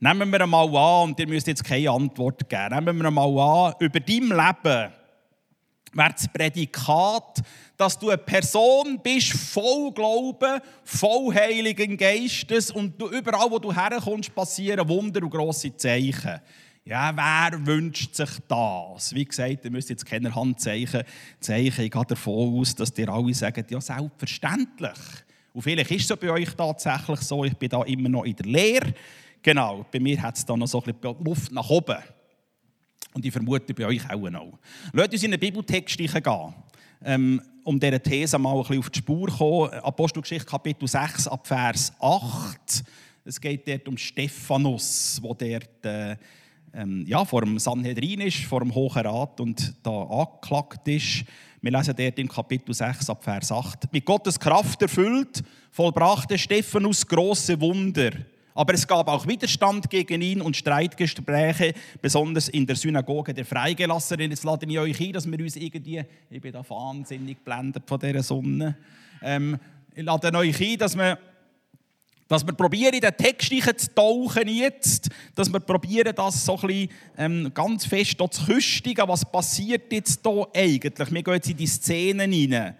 Nehmen 0.01 0.31
wir 0.31 0.41
einmal 0.41 0.67
an, 0.67 1.09
und 1.09 1.19
ihr 1.19 1.27
müsst 1.27 1.47
jetzt 1.47 1.63
keine 1.63 1.91
Antwort 1.91 2.47
geben, 2.47 2.85
nehmen 2.85 2.99
wir 2.99 3.07
einmal 3.07 3.39
an, 3.39 3.73
über 3.79 3.99
dein 3.99 4.29
Leben 4.29 4.93
wäre 5.93 6.11
das 6.11 6.27
Prädikat, 6.27 7.41
dass 7.77 7.97
du 7.97 8.09
eine 8.09 8.17
Person 8.17 8.99
bist, 9.01 9.33
voll 9.33 9.91
Glauben, 9.91 10.61
voll 10.83 11.33
Heiligen 11.33 11.97
Geistes 11.97 12.71
und 12.71 12.99
du, 12.99 13.09
überall, 13.09 13.49
wo 13.49 13.59
du 13.59 13.73
herkommst, 13.73 14.33
passieren 14.33 14.87
Wunder 14.87 15.23
und 15.23 15.29
grosse 15.29 15.75
Zeichen. 15.75 16.39
Ja, 16.85 17.11
wer 17.15 17.65
wünscht 17.65 18.15
sich 18.15 18.29
das? 18.47 19.13
Wie 19.13 19.25
gesagt, 19.25 19.65
ihr 19.65 19.71
müsst 19.71 19.89
jetzt 19.89 20.05
keine 20.05 20.33
Handzeichen 20.33 21.03
zeichen. 21.39 21.85
Ich 21.85 21.91
gehe 21.91 22.05
davon 22.05 22.59
aus, 22.59 22.73
dass 22.73 22.93
dir 22.93 23.09
alle 23.09 23.33
sagen, 23.33 23.65
ja, 23.69 23.79
selbstverständlich. 23.79 24.97
Und 25.53 25.61
vielleicht 25.61 25.91
ist 25.91 26.09
es 26.09 26.17
bei 26.17 26.31
euch 26.31 26.55
tatsächlich 26.55 27.19
so, 27.21 27.43
ich 27.45 27.55
bin 27.55 27.69
da 27.69 27.83
immer 27.83 28.09
noch 28.09 28.23
in 28.23 28.35
der 28.35 28.45
Lehre 28.45 28.93
Genau, 29.41 29.85
bei 29.89 29.99
mir 29.99 30.21
hat 30.21 30.37
es 30.37 30.45
da 30.45 30.55
noch 30.55 30.67
so 30.67 30.83
ein 30.83 30.93
bisschen 30.93 31.23
Luft 31.23 31.51
nach 31.51 31.69
oben. 31.69 31.97
Und 33.13 33.25
ich 33.25 33.31
vermute 33.31 33.73
bei 33.73 33.85
euch 33.85 34.09
auch 34.09 34.29
noch. 34.29 34.59
Lasst 34.93 35.13
uns 35.13 35.23
in 35.23 35.31
den 35.31 35.39
Bibeltext 35.39 35.97
gehen, 35.97 36.53
ähm, 37.03 37.41
um 37.63 37.79
dieser 37.79 38.01
These 38.01 38.37
mal 38.37 38.53
ein 38.55 38.61
bisschen 38.61 38.79
auf 38.79 38.89
die 38.89 38.99
Spur 38.99 39.29
zu 39.29 39.37
kommen. 39.37 39.73
Apostelgeschichte 39.73 40.45
Kapitel 40.45 40.87
6 40.87 41.27
ab 41.27 41.47
Vers 41.47 41.93
8. 41.99 42.83
Es 43.25 43.39
geht 43.39 43.67
dort 43.67 43.87
um 43.87 43.97
Stephanus, 43.97 45.19
wo 45.21 45.33
dort 45.33 45.85
äh, 45.85 46.15
ähm, 46.73 47.05
ja, 47.07 47.25
vor 47.25 47.41
dem 47.41 47.57
Sanhedrin 47.59 48.21
ist, 48.21 48.43
vor 48.43 48.59
dem 48.59 48.73
Hohen 48.73 49.05
Rat 49.05 49.39
und 49.39 49.73
da 49.83 50.03
angeklagt 50.03 50.87
ist. 50.87 51.25
Wir 51.61 51.71
lesen 51.71 51.95
dort 51.97 52.19
im 52.19 52.29
Kapitel 52.29 52.73
6 52.73 53.09
ab 53.09 53.23
Vers 53.23 53.51
8. 53.51 53.91
Mit 53.91 54.05
Gottes 54.05 54.39
Kraft 54.39 54.81
erfüllt, 54.81 55.43
vollbrachte 55.71 56.37
Stephanus 56.37 57.05
große 57.05 57.59
Wunder 57.59 58.11
aber 58.59 58.73
es 58.73 58.85
gab 58.85 59.07
auch 59.07 59.25
Widerstand 59.25 59.89
gegen 59.89 60.21
ihn 60.21 60.41
und 60.41 60.57
Streitgespräche, 60.57 61.73
besonders 62.01 62.49
in 62.49 62.67
der 62.67 62.75
Synagoge 62.75 63.33
der 63.33 63.45
Freigelassenen. 63.45 64.31
Jetzt 64.31 64.43
lade 64.43 64.65
ich 64.69 64.77
euch 64.77 64.99
ein, 64.99 65.13
dass 65.13 65.31
wir 65.31 65.39
uns 65.39 65.55
irgendwie, 65.55 66.03
ich 66.29 66.41
bin 66.41 66.51
da 66.51 66.69
wahnsinnig 66.69 67.37
blendet 67.37 67.83
von 67.87 67.97
dieser 67.97 68.21
Sonne, 68.21 68.75
ähm, 69.21 69.57
ich 69.95 70.03
lade 70.03 70.37
euch 70.37 70.61
ein, 70.61 70.77
dass 70.77 70.97
wir 70.97 71.17
dass 72.27 72.45
wir 72.45 72.53
probieren, 72.53 72.93
in 72.93 72.99
den 72.99 73.15
Text 73.15 73.49
zu 73.49 73.95
tauchen 73.95 74.47
jetzt, 74.49 75.09
dass 75.33 75.51
wir 75.51 75.61
probieren, 75.61 76.13
das 76.13 76.45
so 76.45 76.57
ein 76.57 76.67
bisschen, 76.67 76.89
ähm, 77.17 77.51
ganz 77.53 77.85
fest 77.85 78.17
zu 78.19 78.45
küstigen. 78.45 79.07
Was 79.07 79.23
passiert 79.23 79.91
jetzt 79.91 80.19
hier 80.21 80.47
eigentlich? 80.53 81.11
Wir 81.11 81.23
gehen 81.23 81.33
jetzt 81.33 81.49
in 81.49 81.57
die 81.57 81.65
Szenen 81.65 82.31
hinein. 82.31 82.75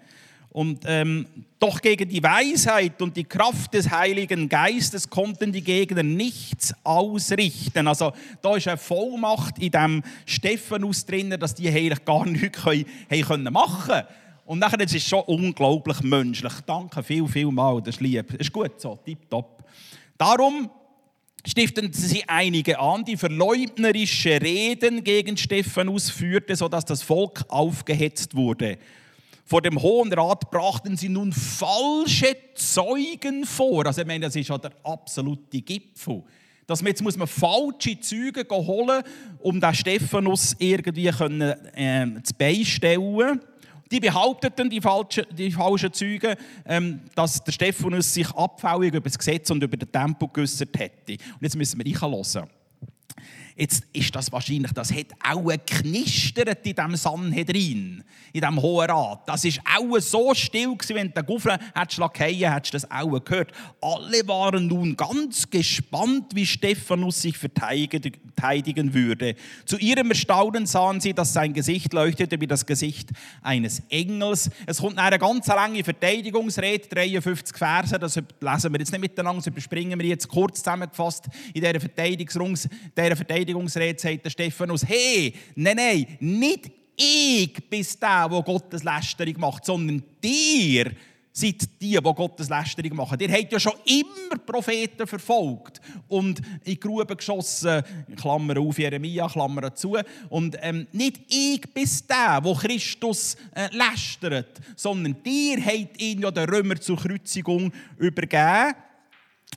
Und 0.52 0.82
ähm, 0.86 1.26
doch 1.60 1.80
gegen 1.80 2.08
die 2.08 2.22
Weisheit 2.22 3.00
und 3.00 3.16
die 3.16 3.24
Kraft 3.24 3.72
des 3.74 3.90
Heiligen 3.90 4.48
Geistes 4.48 5.08
konnten 5.08 5.52
die 5.52 5.62
Gegner 5.62 6.02
nichts 6.02 6.74
ausrichten. 6.82 7.86
Also 7.86 8.12
da 8.42 8.56
ist 8.56 8.66
eine 8.66 8.76
Vollmacht 8.76 9.60
in 9.60 9.70
dem 9.70 10.02
Stephanus 10.26 11.06
drin, 11.06 11.36
dass 11.38 11.54
die 11.54 11.68
eigentlich 11.68 12.04
gar 12.04 12.26
nichts 12.26 12.62
können, 12.62 12.86
können 13.08 13.52
machen. 13.52 14.02
Und 14.44 14.58
nachher 14.58 14.80
ist 14.80 14.94
es 14.94 15.06
schon 15.06 15.20
unglaublich 15.20 16.00
menschlich. 16.00 16.54
Danke 16.66 17.04
viel, 17.04 17.28
viel 17.28 17.52
mal, 17.52 17.80
das 17.80 17.94
ist 17.96 18.00
lieb. 18.00 18.26
Das 18.30 18.40
ist 18.40 18.52
gut 18.52 18.80
so, 18.80 18.98
tipptopp. 19.04 19.64
Darum 20.18 20.68
stifteten 21.46 21.92
sie 21.92 22.28
einige 22.28 22.80
an, 22.80 23.04
die 23.04 23.16
verleugnerische 23.16 24.40
Reden 24.42 25.04
gegen 25.04 25.36
Stephanus 25.36 26.10
führte, 26.10 26.56
sodass 26.56 26.84
das 26.84 27.02
Volk 27.02 27.44
aufgehetzt 27.48 28.34
wurde. 28.34 28.78
Vor 29.50 29.62
dem 29.62 29.82
Hohen 29.82 30.12
Rat 30.12 30.48
brachten 30.52 30.96
sie 30.96 31.08
nun 31.08 31.32
falsche 31.32 32.36
Zeugen 32.54 33.44
vor. 33.44 33.84
Also 33.84 34.02
ich 34.02 34.06
meine, 34.06 34.26
das 34.26 34.36
ist 34.36 34.48
ja 34.48 34.56
der 34.56 34.70
absolute 34.84 35.60
Gipfel. 35.60 36.22
Dass 36.68 36.82
man 36.82 36.90
jetzt 36.90 37.02
muss 37.02 37.16
man 37.16 37.26
falsche 37.26 37.98
Zeugen 37.98 38.48
holen, 38.48 39.02
um 39.40 39.60
den 39.60 39.74
Stephanus 39.74 40.54
irgendwie 40.60 41.10
können, 41.10 41.40
äh, 41.74 42.22
zu 42.22 42.32
beistellen. 42.34 43.40
Die 43.90 43.98
behaupteten, 43.98 44.70
die 44.70 44.80
falschen, 44.80 45.24
die 45.32 45.50
falschen 45.50 45.92
Zeugen, 45.92 46.36
ähm, 46.64 47.00
dass 47.16 47.42
der 47.42 47.50
Stephanus 47.50 48.14
sich 48.14 48.30
abfällig 48.30 48.94
über 48.94 49.00
das 49.08 49.18
Gesetz 49.18 49.50
und 49.50 49.64
über 49.64 49.76
den 49.76 49.90
Tempel 49.90 50.28
geäußert 50.32 50.78
hätte. 50.78 51.14
Und 51.14 51.42
jetzt 51.42 51.56
müssen 51.56 51.84
wir 51.84 52.00
reinhören. 52.00 52.48
Jetzt 53.56 53.84
ist 53.92 54.14
das 54.14 54.32
wahrscheinlich, 54.32 54.72
das 54.72 54.92
hat 54.92 55.06
auch 55.28 55.46
geknistert 55.46 56.66
in 56.66 56.74
diesem 56.74 56.96
Sanhedrin, 56.96 58.04
in 58.32 58.40
diesem 58.40 58.62
Hohen 58.62 58.90
Rat. 58.90 59.22
Das 59.26 59.44
ist 59.44 59.60
auch 59.64 59.98
so 60.00 60.34
still 60.34 60.74
gewesen, 60.76 60.96
wenn 60.96 61.12
der 61.12 61.22
Guffel 61.22 61.58
hat 61.74 61.92
schlagen, 61.92 62.24
hättest 62.24 62.74
du 62.74 62.78
das 62.78 62.90
auch 62.90 63.24
gehört. 63.24 63.52
Alle 63.80 64.26
waren 64.26 64.66
nun 64.66 64.96
ganz 64.96 65.48
gespannt, 65.50 66.34
wie 66.34 66.46
Stephanus 66.46 67.22
sich 67.22 67.36
verteidigen 67.36 68.94
würde. 68.94 69.34
Zu 69.66 69.76
ihrem 69.78 70.10
Erstaunen 70.10 70.66
sahen 70.66 71.00
sie, 71.00 71.12
dass 71.12 71.32
sein 71.32 71.52
Gesicht 71.52 71.92
leuchtete 71.92 72.40
wie 72.40 72.46
das 72.46 72.64
Gesicht 72.64 73.10
eines 73.42 73.82
Engels. 73.90 74.50
Es 74.66 74.78
kommt 74.78 74.98
eine 74.98 75.18
ganz 75.18 75.46
lange 75.46 75.84
Verteidigungsrede, 75.84 76.88
53 76.88 77.56
Verse, 77.56 77.98
das 77.98 78.16
lesen 78.16 78.72
wir 78.72 78.78
jetzt 78.78 78.92
nicht 78.92 79.00
miteinander, 79.00 79.40
das 79.40 79.46
überspringen 79.48 79.98
wir 79.98 80.06
jetzt 80.06 80.28
kurz 80.28 80.58
zusammengefasst 80.58 81.26
in 81.52 81.62
dieser 81.62 81.80
Verteidigungsrede 81.80 83.16
Verteidigungsrede 83.40 83.98
sagt 83.98 84.24
der 84.24 84.30
Stephanus, 84.30 84.86
hey, 84.86 85.32
nein, 85.54 85.76
nein, 85.76 86.06
nicht 86.20 86.70
ich 86.96 87.54
bin 87.68 87.86
der, 88.00 88.28
der 88.28 88.42
Gottes 88.42 88.84
Lästerung 88.84 89.34
macht, 89.38 89.64
sondern 89.64 90.02
dir 90.22 90.92
seid 91.32 91.62
die, 91.80 91.92
die 91.92 92.00
Gottes 92.02 92.50
Lästerung 92.50 92.96
machen. 92.96 93.18
Ihr 93.20 93.32
habt 93.32 93.52
ja 93.52 93.58
schon 93.58 93.72
immer 93.86 94.36
Propheten 94.44 95.06
verfolgt 95.06 95.80
und 96.08 96.40
in 96.40 96.60
die 96.66 96.80
Grube 96.80 97.16
geschossen, 97.16 97.82
Klammer 98.16 98.58
auf 98.58 98.78
Jeremia, 98.78 99.28
Klammer 99.28 99.74
zu. 99.74 99.96
Und 100.28 100.58
ähm, 100.60 100.86
nicht 100.92 101.20
ich 101.28 101.62
bin 101.72 101.88
der, 102.08 102.40
der 102.42 102.54
Christus 102.54 103.36
äh, 103.54 103.74
lästert, 103.74 104.60
sondern 104.76 105.22
dir 105.22 105.64
habt 105.64 106.02
ihn 106.02 106.20
ja 106.20 106.30
der 106.30 106.48
Römer 106.50 106.78
zur 106.78 106.98
Kreuzigung 106.98 107.72
übergeben. 107.96 108.74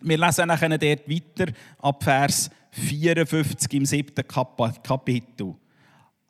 Wir 0.01 0.17
lesen 0.17 0.47
nachher 0.47 0.69
dort 0.69 1.09
weiter 1.09 1.51
ab 1.79 2.03
Vers 2.03 2.49
54 2.73 3.73
im 3.73 3.85
siebten 3.85 4.25
Kapitel. 4.27 5.55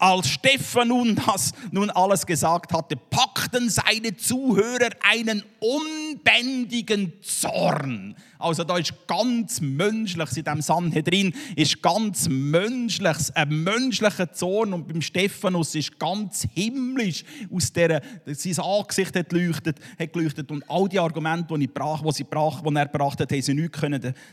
Als 0.03 0.27
Stephan 0.27 0.89
nun, 0.89 1.15
das, 1.15 1.53
nun 1.71 1.89
alles 1.89 2.25
gesagt 2.25 2.73
hatte, 2.73 2.97
packten 2.97 3.69
seine 3.69 4.17
Zuhörer 4.17 4.89
einen 5.09 5.43
unbändigen 5.61 7.13
Zorn. 7.21 8.13
Also 8.37 8.65
da 8.65 8.77
ist 8.79 8.93
ganz 9.07 9.61
menschlich, 9.61 10.35
in 10.35 10.43
diesem 10.43 10.61
Sanhedrin 10.61 11.33
ist 11.55 11.81
ganz 11.81 12.27
menschlich, 12.27 13.17
ein 13.33 13.63
menschlicher 13.63 14.33
Zorn 14.33 14.73
und 14.73 14.89
beim 14.89 15.01
Stephanus 15.01 15.73
ist 15.75 15.97
ganz 15.97 16.45
himmlisch 16.53 17.23
aus 17.49 17.71
der, 17.71 18.01
sein 18.25 18.59
Angesicht 18.65 19.15
hat 19.15 19.29
geleuchtet, 19.29 19.79
hat 19.97 20.11
geleuchtet 20.11 20.51
und 20.51 20.69
all 20.69 20.89
die 20.89 20.99
Argumente, 20.99 21.57
die, 21.57 21.63
ich 21.63 21.73
brach, 21.73 22.01
die, 22.01 22.11
sie 22.11 22.25
brach, 22.25 22.61
die 22.61 22.75
er 22.75 22.87
gebracht 22.87 23.21
hat, 23.21 23.31
haben 23.31 23.41
sie 23.41 23.53
nichts 23.53 23.79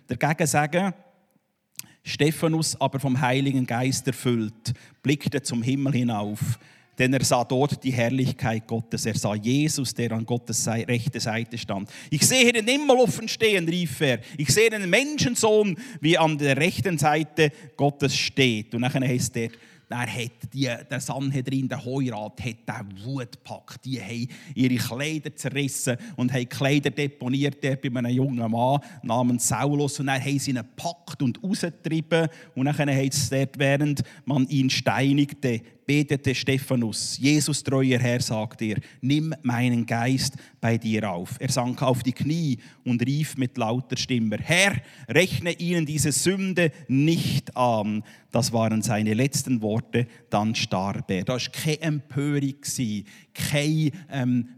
dagegen 0.08 0.46
sagen 0.48 0.94
Stephanus 2.02 2.80
aber 2.80 2.98
vom 2.98 3.20
Heiligen 3.20 3.66
Geist 3.66 4.06
erfüllt, 4.06 4.72
blickte 5.02 5.42
zum 5.42 5.62
Himmel 5.62 5.92
hinauf, 5.92 6.58
denn 6.98 7.14
er 7.14 7.24
sah 7.24 7.44
dort 7.44 7.82
die 7.82 7.92
Herrlichkeit 7.92 8.66
Gottes. 8.66 9.06
Er 9.06 9.16
sah 9.16 9.34
Jesus, 9.34 9.94
der 9.94 10.12
an 10.12 10.26
Gottes 10.26 10.68
rechte 10.68 11.18
Seite 11.18 11.56
stand. 11.56 11.88
Ich 12.10 12.26
sehe 12.26 12.52
den 12.52 12.66
Himmel 12.66 12.96
offen 12.98 13.26
stehen, 13.26 13.66
rief 13.66 14.02
er. 14.02 14.20
Ich 14.36 14.50
sehe 14.50 14.68
den 14.68 14.88
Menschensohn, 14.90 15.76
wie 16.00 16.18
an 16.18 16.36
der 16.36 16.58
rechten 16.58 16.98
Seite 16.98 17.52
Gottes 17.76 18.14
steht. 18.14 18.74
Und 18.74 18.82
dann 18.82 19.02
heißt 19.02 19.34
er, 19.38 19.48
dann 19.90 20.06
hat 20.06 20.54
die, 20.54 20.70
der 20.88 21.00
Sanhedrin, 21.00 21.68
der 21.68 21.84
Heurat, 21.84 22.40
hat 22.40 22.56
den 22.68 23.04
Wut 23.04 23.32
gepackt. 23.32 23.84
Die 23.84 24.00
haben 24.00 24.28
ihre 24.54 24.76
Kleider 24.76 25.34
zerrissen 25.34 25.96
und 26.14 26.32
haben 26.32 26.48
Kleider 26.48 26.90
deponiert 26.90 27.60
bei 27.60 27.76
einem 27.82 28.06
jungen 28.12 28.48
Mann 28.48 28.78
namens 29.02 29.48
Saulus. 29.48 29.98
Und 29.98 30.06
dann 30.06 30.24
haben 30.24 30.38
sie 30.38 30.52
gepackt 30.52 31.20
und 31.22 31.42
rausgetrieben. 31.42 32.28
Und 32.54 32.66
dann 32.66 32.78
haben 32.78 33.10
sie 33.10 33.30
dort, 33.30 33.58
während 33.58 34.02
man 34.24 34.46
ihn 34.46 34.70
steinigte, 34.70 35.60
betete 35.90 36.36
Stephanus, 36.36 37.18
Jesus 37.18 37.64
treuer 37.64 37.98
Herr, 37.98 38.20
sagt 38.20 38.62
er, 38.62 38.76
nimm 39.00 39.34
meinen 39.42 39.84
Geist 39.84 40.34
bei 40.60 40.78
dir 40.78 41.10
auf. 41.10 41.34
Er 41.40 41.50
sank 41.50 41.82
auf 41.82 42.04
die 42.04 42.12
Knie 42.12 42.58
und 42.84 43.04
rief 43.04 43.36
mit 43.36 43.58
lauter 43.58 43.96
Stimme, 43.96 44.38
Herr, 44.40 44.76
rechne 45.08 45.50
ihnen 45.50 45.86
diese 45.86 46.12
Sünde 46.12 46.70
nicht 46.86 47.56
an. 47.56 48.04
Das 48.30 48.52
waren 48.52 48.82
seine 48.82 49.14
letzten 49.14 49.62
Worte, 49.62 50.06
dann 50.30 50.54
starb 50.54 51.10
er. 51.10 51.24
Da 51.24 51.32
war 51.32 51.40
keine 51.40 51.80
Empörung, 51.80 52.54
kein 53.34 53.90
ähm, 54.12 54.48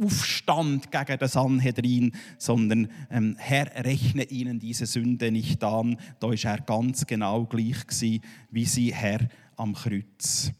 Aufstand 0.00 0.92
gegen 0.92 1.18
das 1.18 1.32
Sanhedrin, 1.32 2.12
sondern 2.38 2.88
ähm, 3.10 3.34
Herr, 3.40 3.84
rechne 3.84 4.22
ihnen 4.22 4.60
diese 4.60 4.86
Sünde 4.86 5.32
nicht 5.32 5.64
an. 5.64 5.96
Da 6.20 6.28
war 6.28 6.44
er 6.44 6.60
ganz 6.60 7.04
genau 7.08 7.44
gleich 7.44 8.20
wie 8.52 8.66
sie 8.66 8.94
Herr 8.94 9.28
am 9.56 9.74
Kreuz 9.74 10.52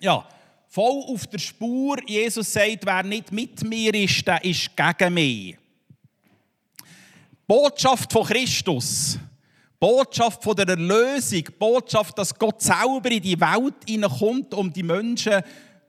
ja, 0.00 0.26
voll 0.68 1.04
auf 1.06 1.26
der 1.26 1.38
Spur. 1.38 1.96
Jesus 2.06 2.52
sagt, 2.52 2.84
wer 2.84 3.02
nicht 3.02 3.32
mit 3.32 3.62
mir 3.64 3.94
ist, 3.94 4.26
der 4.26 4.44
ist 4.44 4.70
gegen 4.76 5.14
mich. 5.14 5.56
Botschaft 7.46 8.12
von 8.12 8.24
Christus. 8.24 9.18
Botschaft 9.78 10.42
von 10.42 10.56
der 10.56 10.68
Erlösung. 10.68 11.44
Botschaft, 11.58 12.18
dass 12.18 12.36
Gott 12.36 12.60
selber 12.60 13.10
in 13.10 13.22
die 13.22 13.40
Welt 13.40 13.74
hineinkommt, 13.86 14.52
um 14.54 14.72
die 14.72 14.82
Menschen 14.82 15.42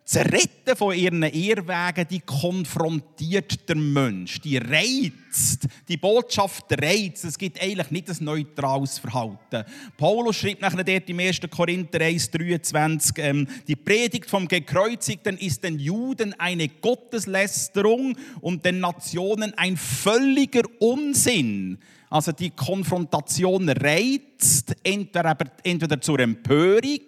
das 0.09 0.23
Retten 0.23 0.77
von 0.77 0.95
ihren 0.95 1.23
Irrwegen, 1.23 2.07
die 2.09 2.21
konfrontiert 2.21 3.67
der 3.67 3.75
Mensch, 3.75 4.39
die 4.39 4.55
reizt. 4.55 5.67
Die 5.89 5.97
Botschaft 5.97 6.65
reizt. 6.81 7.25
Es 7.25 7.37
gibt 7.37 7.61
eigentlich 7.61 7.91
nicht 7.91 8.09
ein 8.09 8.23
neutrales 8.23 8.99
Verhalten. 8.99 9.65
Paulus 9.97 10.37
schreibt 10.37 10.61
nachher 10.61 10.85
dort 10.85 11.09
im 11.09 11.19
1. 11.19 11.41
Korinther 11.49 11.99
1, 11.99 12.31
23, 12.31 13.17
ähm, 13.17 13.47
die 13.67 13.75
Predigt 13.75 14.29
vom 14.29 14.47
Gekreuzigten 14.47 15.37
ist 15.37 15.65
den 15.65 15.77
Juden 15.77 16.33
eine 16.39 16.69
Gotteslästerung 16.69 18.15
und 18.39 18.63
den 18.63 18.79
Nationen 18.79 19.53
ein 19.57 19.75
völliger 19.75 20.63
Unsinn. 20.79 21.79
Also 22.09 22.31
die 22.31 22.51
Konfrontation 22.51 23.67
reizt 23.67 24.73
entweder, 24.83 25.37
entweder 25.63 25.99
zur 25.99 26.19
Empörung, 26.19 27.01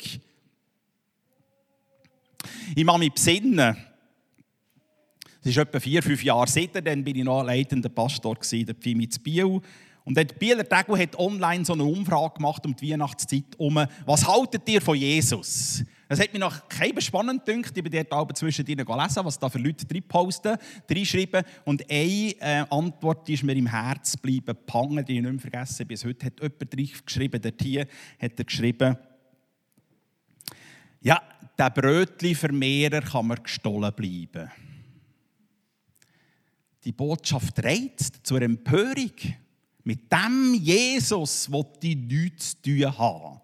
ich 2.76 2.84
mache 2.84 3.00
mich 3.00 3.12
besinnen. 3.12 3.78
Es 5.42 5.52
ist 5.52 5.58
etwa 5.58 5.80
vier, 5.80 6.04
fünf 6.04 6.24
Jahre 6.24 6.48
seitdem, 6.48 6.84
dann 6.84 7.04
bin 7.04 7.16
ich 7.16 7.24
noch 7.24 7.44
leitender 7.44 7.90
Pastor 7.90 8.36
gewesen, 8.36 8.66
der 8.66 8.76
Pfimi 8.76 9.08
zu 9.08 9.22
Biel. 9.22 9.62
Und 10.04 10.18
der 10.18 10.26
Bieler 10.26 10.68
Tegel 10.68 10.98
hat 10.98 11.18
online 11.18 11.64
so 11.64 11.74
eine 11.74 11.84
Umfrage 11.84 12.36
gemacht 12.36 12.66
um 12.66 12.76
die 12.76 12.92
Weihnachtszeit 12.92 13.56
um, 13.58 13.80
was 14.06 14.28
haltet 14.28 14.68
ihr 14.68 14.82
von 14.82 14.98
Jesus? 14.98 15.84
Das 16.08 16.20
hat 16.20 16.34
mich 16.34 16.40
noch 16.40 16.68
keinem 16.68 17.00
spannend 17.00 17.46
gedacht. 17.46 17.78
Ich 17.78 17.84
bin 17.84 17.92
dort 17.92 18.12
aber 18.12 18.34
zwischendrin 18.34 18.84
gelesen, 18.84 19.24
was 19.24 19.38
da 19.38 19.48
für 19.48 19.60
Leute 19.60 19.86
drin 19.86 20.02
posten, 20.02 20.58
reinschreiben. 20.90 21.44
Und 21.64 21.84
eine 21.88 22.34
äh, 22.40 22.66
Antwort 22.72 23.30
ist 23.30 23.44
mir 23.44 23.54
im 23.54 23.68
Herz 23.68 24.14
geblieben, 24.14 24.58
gehangen, 24.66 25.06
die 25.06 25.18
ich 25.18 25.22
nicht 25.22 25.32
mehr 25.32 25.40
vergessen 25.40 25.86
bis 25.86 26.04
heute. 26.04 26.26
Hat 26.26 26.42
jemand 26.42 26.74
drin 26.74 26.90
geschrieben, 27.06 27.40
der 27.40 27.56
Tier 27.56 27.88
hat 28.20 28.32
er 28.36 28.46
geschrieben, 28.46 28.98
ja, 31.02 31.22
der 31.60 31.70
Brötli-Vermehrer 31.70 33.02
kann 33.02 33.28
mir 33.28 33.36
gestohlen 33.36 33.94
bleiben. 33.94 34.50
Die 36.86 36.94
Botschaft 36.94 37.62
reizt 37.64 38.22
zur 38.24 38.42
Empörung. 38.42 39.12
Mit 39.84 40.12
dem 40.12 40.54
Jesus 40.54 41.52
will 41.52 41.66
die 41.82 41.96
nichts 41.96 42.52
zu 42.52 42.62
tun 42.62 42.98
haben. 42.98 43.42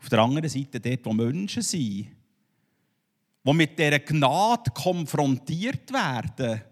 Auf 0.00 0.08
der 0.08 0.20
anderen 0.20 0.48
Seite 0.48 0.80
dort, 0.80 1.04
wo 1.04 1.12
Menschen 1.12 1.62
sind, 1.62 2.08
die 3.44 3.52
mit 3.52 3.78
dieser 3.78 3.98
Gnade 3.98 4.70
konfrontiert 4.70 5.92
werden, 5.92 6.62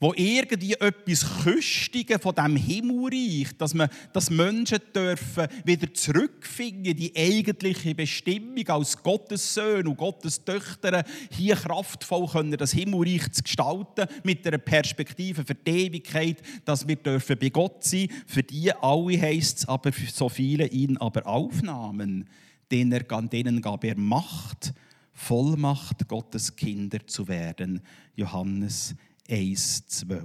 wo 0.00 0.12
irgendwie 0.16 0.74
etwas 0.74 1.24
Köstiges 1.44 2.20
von 2.20 2.34
dem 2.34 2.56
Himmelreich, 2.56 3.56
dass, 3.56 3.74
man, 3.74 3.88
dass 4.12 4.28
Menschen 4.28 4.80
dürfen 4.94 5.46
wieder 5.64 5.92
zurückfinden 5.94 6.86
in 6.86 6.96
die 6.96 7.12
eigentliche 7.16 7.94
Bestimmung 7.94 8.68
als 8.68 9.02
Gottes 9.02 9.54
Söhne 9.54 9.88
und 9.88 9.96
Gottes 9.96 10.44
Töchter, 10.44 11.04
hier 11.30 11.56
kraftvoll 11.56 12.26
können 12.26 12.56
das 12.56 12.72
Himmelreich 12.72 13.30
zu 13.32 13.42
gestalten, 13.42 14.06
mit 14.24 14.46
einer 14.46 14.58
Perspektive 14.58 15.44
für 15.44 15.54
die 15.54 15.86
Ewigkeit, 15.86 16.42
dass 16.64 16.86
wir 16.86 16.96
dürfen 16.96 17.38
bei 17.38 17.48
Gott 17.48 17.84
sein. 17.84 18.08
Für 18.26 18.42
die 18.42 18.72
alle 18.72 19.20
heisst 19.20 19.58
es 19.58 19.68
aber, 19.68 19.92
für 19.92 20.10
so 20.10 20.28
viele 20.28 20.66
ihn 20.66 20.96
aber 20.96 21.26
aufnahmen, 21.26 22.28
denen, 22.70 23.04
denen 23.30 23.62
gab 23.62 23.84
er 23.84 23.96
Macht, 23.96 24.74
Vollmacht, 25.12 26.08
Gottes 26.08 26.56
Kinder 26.56 27.06
zu 27.06 27.28
werden. 27.28 27.80
Johannes 28.16 28.96
1,12. 29.28 30.20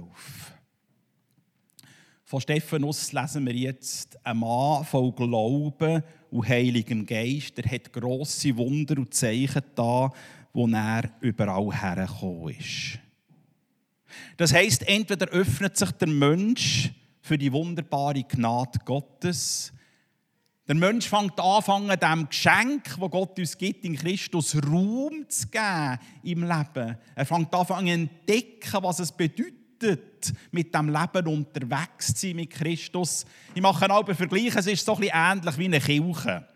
Von 2.24 2.40
Stephanus 2.40 3.12
lesen 3.12 3.44
wir 3.46 3.54
jetzt 3.54 4.24
ein 4.24 4.36
Mann 4.36 4.84
voll 4.84 5.10
Glauben 5.12 6.02
und 6.30 6.48
Heiligem 6.48 7.04
Geist. 7.04 7.58
Er 7.58 7.70
hat 7.70 7.92
grosse 7.92 8.56
Wunder 8.56 8.98
und 8.98 9.12
Zeichen 9.12 9.62
da, 9.74 10.12
wo 10.52 10.68
er 10.68 11.10
überall 11.20 11.72
hergekommen 11.72 12.54
ist. 12.56 12.98
Das 14.36 14.52
heißt, 14.52 14.86
entweder 14.88 15.26
öffnet 15.28 15.76
sich 15.76 15.90
der 15.92 16.08
Mensch 16.08 16.92
für 17.20 17.36
die 17.36 17.52
wunderbare 17.52 18.22
Gnade 18.22 18.78
Gottes, 18.84 19.72
der 20.70 20.76
Mensch 20.76 21.08
fängt 21.08 21.40
an, 21.40 21.62
dem 22.00 22.28
Geschenk, 22.28 22.84
das 22.84 23.10
Gott 23.10 23.36
uns 23.36 23.58
gibt, 23.58 23.84
in 23.84 23.96
Christus 23.96 24.54
Raum 24.54 25.28
zu 25.28 25.48
geben 25.48 25.98
im 26.22 26.42
Leben. 26.44 26.96
Er 27.16 27.26
fängt 27.26 27.52
an, 27.52 27.66
zu 27.66 27.74
entdecken, 27.74 28.78
was 28.80 29.00
es 29.00 29.10
bedeutet, 29.10 30.32
mit 30.52 30.72
dem 30.72 30.88
Leben 30.88 31.26
unterwegs 31.26 32.14
zu 32.14 32.28
sein 32.28 32.36
mit 32.36 32.50
Christus. 32.50 33.26
Ich 33.52 33.60
mache 33.60 33.84
einen 33.84 33.94
einen 33.94 34.14
Vergleich, 34.14 34.54
es 34.54 34.68
ist 34.68 34.86
so 34.86 34.94
ein 34.94 35.00
bisschen 35.00 35.16
ähnlich 35.16 35.58
wie 35.58 35.64
eine 35.64 35.80
Kirche. 35.80 36.46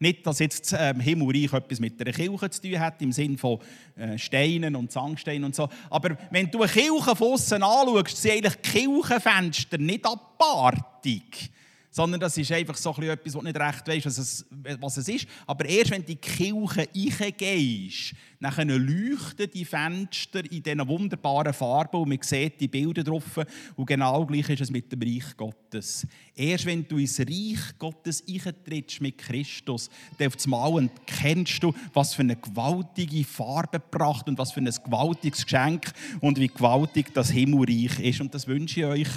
Nicht, 0.00 0.26
dass 0.26 0.40
jetzt 0.40 0.74
ähm, 0.78 1.00
Himmelreich 1.00 1.54
etwas 1.54 1.80
mit 1.80 1.98
einer 1.98 2.12
Kirche 2.12 2.50
zu 2.50 2.60
tun 2.60 2.78
hat, 2.78 3.00
im 3.00 3.12
Sinne 3.12 3.38
von 3.38 3.58
äh, 3.96 4.18
Steinen 4.18 4.76
und 4.76 4.92
Sandsteinen 4.92 5.44
und 5.44 5.54
so. 5.54 5.70
Aber 5.88 6.18
wenn 6.30 6.50
du 6.50 6.60
eine 6.62 6.70
Kirche 6.70 7.16
von 7.16 7.38
anschaust, 7.62 8.20
sind 8.20 8.32
eigentlich 8.32 8.60
Kirchenfenster 8.60 9.78
nicht 9.78 10.04
abartig 10.04 11.50
sondern 11.92 12.20
das 12.20 12.38
ist 12.38 12.50
einfach 12.50 12.76
so 12.76 12.90
etwas, 13.02 13.34
was 13.34 13.42
nicht 13.42 13.60
recht 13.60 13.86
weißt, 13.86 14.06
was 14.06 14.18
es, 14.18 14.46
was 14.80 14.96
es 14.96 15.08
ist. 15.08 15.26
Aber 15.46 15.66
erst 15.66 15.90
wenn 15.90 16.00
du 16.00 16.08
die 16.08 16.16
Kirche 16.16 16.88
reingehst, 17.20 18.14
dann 18.40 18.68
leuchten 18.68 19.48
die 19.54 19.64
Fenster 19.64 20.40
in 20.50 20.62
diesen 20.62 20.88
wunderbaren 20.88 21.52
Farben 21.52 22.00
und 22.00 22.08
man 22.08 22.18
sieht 22.22 22.60
die 22.60 22.66
Bilder 22.66 23.04
drauf. 23.04 23.38
Und 23.76 23.86
genau 23.86 24.26
gleich 24.26 24.48
ist 24.48 24.62
es 24.62 24.70
mit 24.70 24.90
dem 24.90 25.02
Reich 25.02 25.36
Gottes. 25.36 26.06
Erst 26.34 26.66
wenn 26.66 26.88
du 26.88 26.96
ins 26.96 27.20
Reich 27.20 27.78
Gottes 27.78 28.24
eintrittst 28.26 29.00
mit 29.00 29.18
Christus, 29.18 29.90
dann 30.18 30.28
auf 30.28 30.44
einmal 30.44 30.90
kennst 31.06 31.62
du, 31.62 31.72
was 31.92 32.14
für 32.14 32.22
eine 32.22 32.36
gewaltige 32.36 33.22
Farbenpracht 33.22 34.26
und 34.28 34.38
was 34.38 34.52
für 34.52 34.60
ein 34.60 34.70
gewaltiges 34.84 35.44
Geschenk 35.44 35.92
und 36.20 36.40
wie 36.40 36.48
gewaltig 36.48 37.14
das 37.14 37.30
Himmelreich 37.30 38.00
ist. 38.00 38.20
Und 38.20 38.34
das 38.34 38.48
wünsche 38.48 38.80
ich 38.80 38.86
euch 38.86 39.08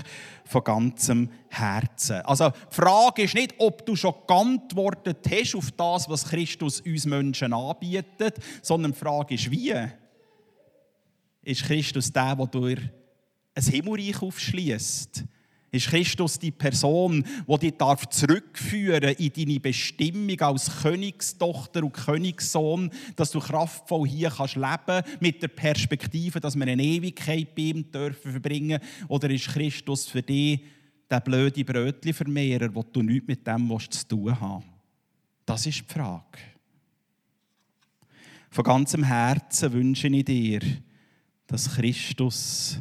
von 0.45 0.63
ganzem 0.63 1.29
Herzen. 1.49 2.21
Also, 2.21 2.51
die 2.71 2.75
Frage 2.75 3.23
ist 3.23 3.35
nicht, 3.35 3.55
ob 3.57 3.85
du 3.85 3.95
schon 3.95 4.13
geantwortet 4.27 5.25
hast 5.29 5.55
auf 5.55 5.71
das, 5.71 6.09
was 6.09 6.25
Christus 6.25 6.81
uns 6.81 7.05
Menschen 7.05 7.53
anbietet, 7.53 8.37
sondern 8.61 8.91
die 8.91 8.97
Frage 8.97 9.35
ist, 9.35 9.49
wie? 9.51 9.73
Ist 11.43 11.63
Christus 11.63 12.11
der, 12.11 12.35
der 12.35 12.47
durch 12.47 12.79
ein 13.53 13.63
Himmelreich 13.63 14.21
aufschließt? 14.21 15.23
Ist 15.71 15.87
Christus 15.87 16.39
die 16.39 16.51
Person, 16.51 17.25
die 17.47 17.57
dich 17.57 17.77
darf 17.77 18.07
zurückführen 18.07 19.13
in 19.15 19.33
deine 19.33 19.59
Bestimmung 19.59 20.39
als 20.39 20.71
Königstochter 20.81 21.83
und 21.83 21.91
Königssohn, 21.91 22.91
dass 23.17 23.31
du 23.31 23.41
kraftvoll 23.41 24.07
hier 24.07 24.29
kannst 24.29 24.55
leben 24.55 25.03
mit 25.19 25.43
der 25.43 25.49
Perspektive, 25.49 26.39
dass 26.39 26.55
wir 26.55 26.65
eine 26.65 26.81
Ewigkeit 26.81 27.53
bei 27.53 27.63
ihm 27.63 27.91
dürfen 27.91 28.31
verbringen? 28.31 28.79
Oder 29.09 29.29
ist 29.29 29.49
Christus 29.49 30.07
für 30.07 30.21
dich 30.21 30.61
der 31.09 31.19
blöde 31.19 31.63
Brötchenvermehrer, 31.63 32.73
wo 32.73 32.83
du 32.83 33.01
nichts 33.01 33.27
mit 33.27 33.45
dem 33.45 33.79
zu 33.89 34.07
tun 34.07 34.39
hast? 34.39 34.65
Das 35.45 35.65
ist 35.65 35.81
die 35.81 35.93
Frage. 35.93 36.39
Von 38.49 38.63
ganzem 38.63 39.03
Herzen 39.03 39.73
wünsche 39.73 40.07
ich 40.07 40.25
dir, 40.25 40.61
dass 41.45 41.75
Christus 41.75 42.79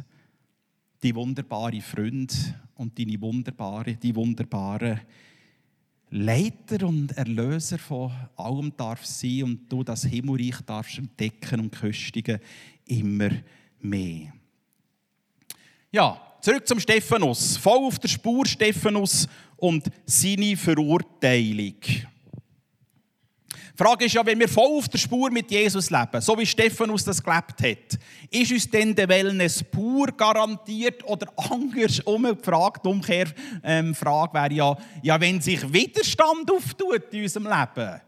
die 1.03 1.13
wunderbare 1.13 1.81
Freund 1.81 2.55
und 2.75 2.97
deine 2.97 3.19
wunderbare, 3.21 3.95
die 3.95 4.15
wunderbare 4.15 5.01
Leiter 6.09 6.87
und 6.87 7.11
Erlöser 7.17 7.77
von 7.77 8.11
allem 8.37 8.75
darf 8.77 9.05
sein 9.05 9.43
und 9.43 9.71
du 9.71 9.83
das 9.83 10.05
Himmelreich 10.05 10.61
darfst 10.65 10.97
entdecken 10.97 11.59
und 11.59 11.71
köstigen 11.71 12.39
immer 12.85 13.29
mehr. 13.81 14.33
Ja, 15.91 16.24
zurück 16.45 16.67
zum 16.67 16.79
Stephanus. 16.79 17.57
Voll 17.57 17.87
auf 17.87 17.97
der 17.97 18.07
Spur 18.07 18.45
Stephanus 18.45 19.27
und 19.57 19.87
seine 20.05 20.55
Verurteilung. 20.55 21.73
Die 21.81 23.83
Frage 23.83 24.05
ist 24.05 24.13
ja, 24.13 24.25
wenn 24.25 24.39
wir 24.39 24.47
voll 24.47 24.77
auf 24.77 24.87
der 24.87 24.99
Spur 24.99 25.31
mit 25.31 25.49
Jesus 25.49 25.89
leben, 25.89 26.21
so 26.21 26.37
wie 26.37 26.45
Stephanus 26.45 27.03
das 27.03 27.21
gelebt 27.21 27.61
hat, 27.61 27.99
ist 28.29 28.51
uns 28.51 28.69
denn 28.69 28.93
der 28.93 29.09
Wellness 29.09 29.63
pur 29.63 30.07
garantiert 30.15 31.03
oder 31.05 31.27
andersrum? 31.49 32.23
Die 32.23 32.43
Frage, 32.43 32.79
die 32.83 32.89
Umkehrfrage 32.89 33.41
ähm, 33.63 33.95
wäre 34.01 34.53
ja, 34.53 34.77
ja, 35.01 35.19
wenn 35.19 35.41
sich 35.41 35.73
Widerstand 35.73 36.51
auftut 36.51 37.11
in 37.11 37.23
unserem 37.23 37.47
Leben, 37.47 38.01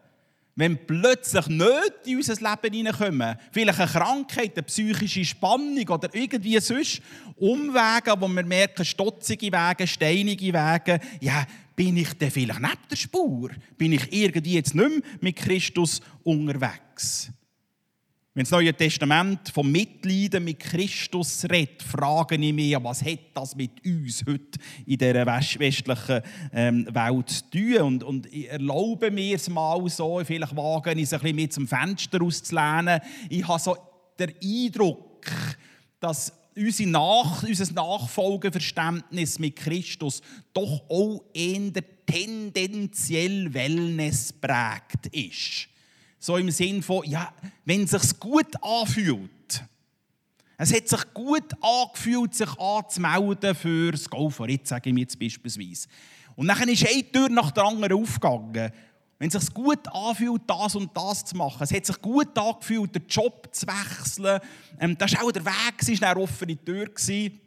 wenn 0.58 0.86
plötzlich 0.88 1.48
Nöte 1.48 2.02
in 2.06 2.18
unser 2.18 2.34
Leben 2.34 2.74
hineinkommen, 2.74 3.38
vielleicht 3.52 3.80
eine 3.80 3.90
Krankheit, 3.90 4.58
eine 4.58 4.64
psychische 4.64 5.24
Spannung 5.24 5.88
oder 5.88 6.10
irgendwie 6.14 6.60
sonst 6.60 7.00
Umwege, 7.36 8.16
wo 8.20 8.28
wir 8.28 8.44
merken, 8.44 8.84
stotzige 8.84 9.52
Wege, 9.52 9.86
steinige 9.86 10.52
Wege, 10.52 11.00
ja, 11.22 11.46
bin 11.76 11.96
ich 11.96 12.12
denn 12.14 12.32
vielleicht 12.32 12.60
neben 12.60 12.88
der 12.90 12.96
Spur? 12.96 13.52
Bin 13.78 13.94
ich 13.94 14.12
irgendwie 14.12 14.56
jetzt 14.56 14.74
nicht 14.74 14.90
mehr 14.90 15.02
mit 15.22 15.36
Christus 15.36 16.02
unterwegs? 16.24 17.32
Wenn 18.38 18.44
das 18.44 18.52
Neue 18.52 18.72
Testament 18.72 19.50
vom 19.50 19.72
Mitleiden 19.72 20.44
mit 20.44 20.60
Christus 20.60 21.44
redet, 21.50 21.82
frage 21.82 22.36
ich 22.36 22.54
mich, 22.54 22.76
was 22.84 23.04
hat 23.04 23.18
das 23.34 23.56
mit 23.56 23.84
uns 23.84 24.24
heute 24.28 24.60
in 24.86 25.00
dieser 25.00 25.26
westlichen 25.26 26.22
ähm, 26.54 26.88
Welt 26.92 27.30
zu 27.32 27.50
tun? 27.50 27.82
Und, 27.82 28.04
und 28.04 28.32
ich 28.32 28.48
erlaube 28.48 29.10
mir 29.10 29.38
es 29.38 29.50
mal 29.50 29.90
so, 29.90 30.22
vielleicht 30.24 30.56
wage 30.56 30.94
ich 30.94 31.02
es 31.02 31.14
ein 31.14 31.22
bisschen 31.22 31.36
mit 31.36 31.52
zum 31.54 31.68
Fenster 31.68 32.22
auszulehnen. 32.22 33.00
Ich 33.28 33.48
habe 33.48 33.60
so 33.60 33.76
den 34.20 34.32
Eindruck, 34.40 35.26
dass 36.00 36.32
unser, 36.56 36.86
Nach 36.86 37.42
unser 37.42 37.74
Nachfolgeverständnis 37.74 39.40
mit 39.40 39.56
Christus 39.56 40.22
doch 40.54 40.84
auch 40.88 41.24
eher 41.34 41.72
tendenziell 42.06 43.52
Wellness 43.52 44.32
prägt 44.32 45.08
ist. 45.12 45.70
So 46.20 46.38
im 46.38 46.50
Sinn 46.52 46.82
von, 46.82 47.04
ja, 47.06 47.32
wenn 47.66 47.84
es 47.84 47.92
sich 47.92 48.20
gut 48.20 48.56
anfühlt, 48.62 49.30
es 50.60 50.74
hat 50.74 50.88
sich 50.90 51.14
gut 51.14 51.54
angefühlt, 51.62 52.34
sich 52.34 52.60
anzumelden 52.60 53.54
für 53.54 53.92
das 53.92 54.10
Go 54.10 54.30
for 54.30 54.50
It, 54.50 54.68
sage 54.68 54.90
ich 54.90 54.94
mir 54.94 55.02
jetzt 55.02 55.20
beispielsweise. 55.20 55.88
Und 56.36 56.48
dann 56.48 56.68
ist 56.70 56.88
eine 56.88 57.12
Tür 57.12 57.30
nach 57.30 57.52
der 57.52 57.66
anderen 57.66 57.94
aufgegangen. 57.94 58.72
Wenn 59.20 59.28
es 59.30 59.34
sich 59.34 59.54
gut 59.54 59.88
anfühlt, 59.88 60.42
das 60.48 60.76
und 60.76 60.96
das 60.96 61.26
zu 61.26 61.38
machen, 61.38 61.64
es 61.64 61.72
hat 61.72 61.86
sich 61.86 62.02
gut 62.02 62.38
angefühlt, 62.38 62.94
den 62.94 63.08
Job 63.08 63.50
zu 63.52 63.66
wechseln, 63.68 64.40
ähm, 64.80 64.98
das 64.98 65.14
war 65.14 65.26
auch 65.26 65.32
der 65.32 65.46
Weg, 65.46 65.74
es 65.80 66.02
war 66.02 66.12
eine 66.12 66.20
offene 66.20 66.64
Tür. 66.64 66.86
Gewesen. 66.86 67.40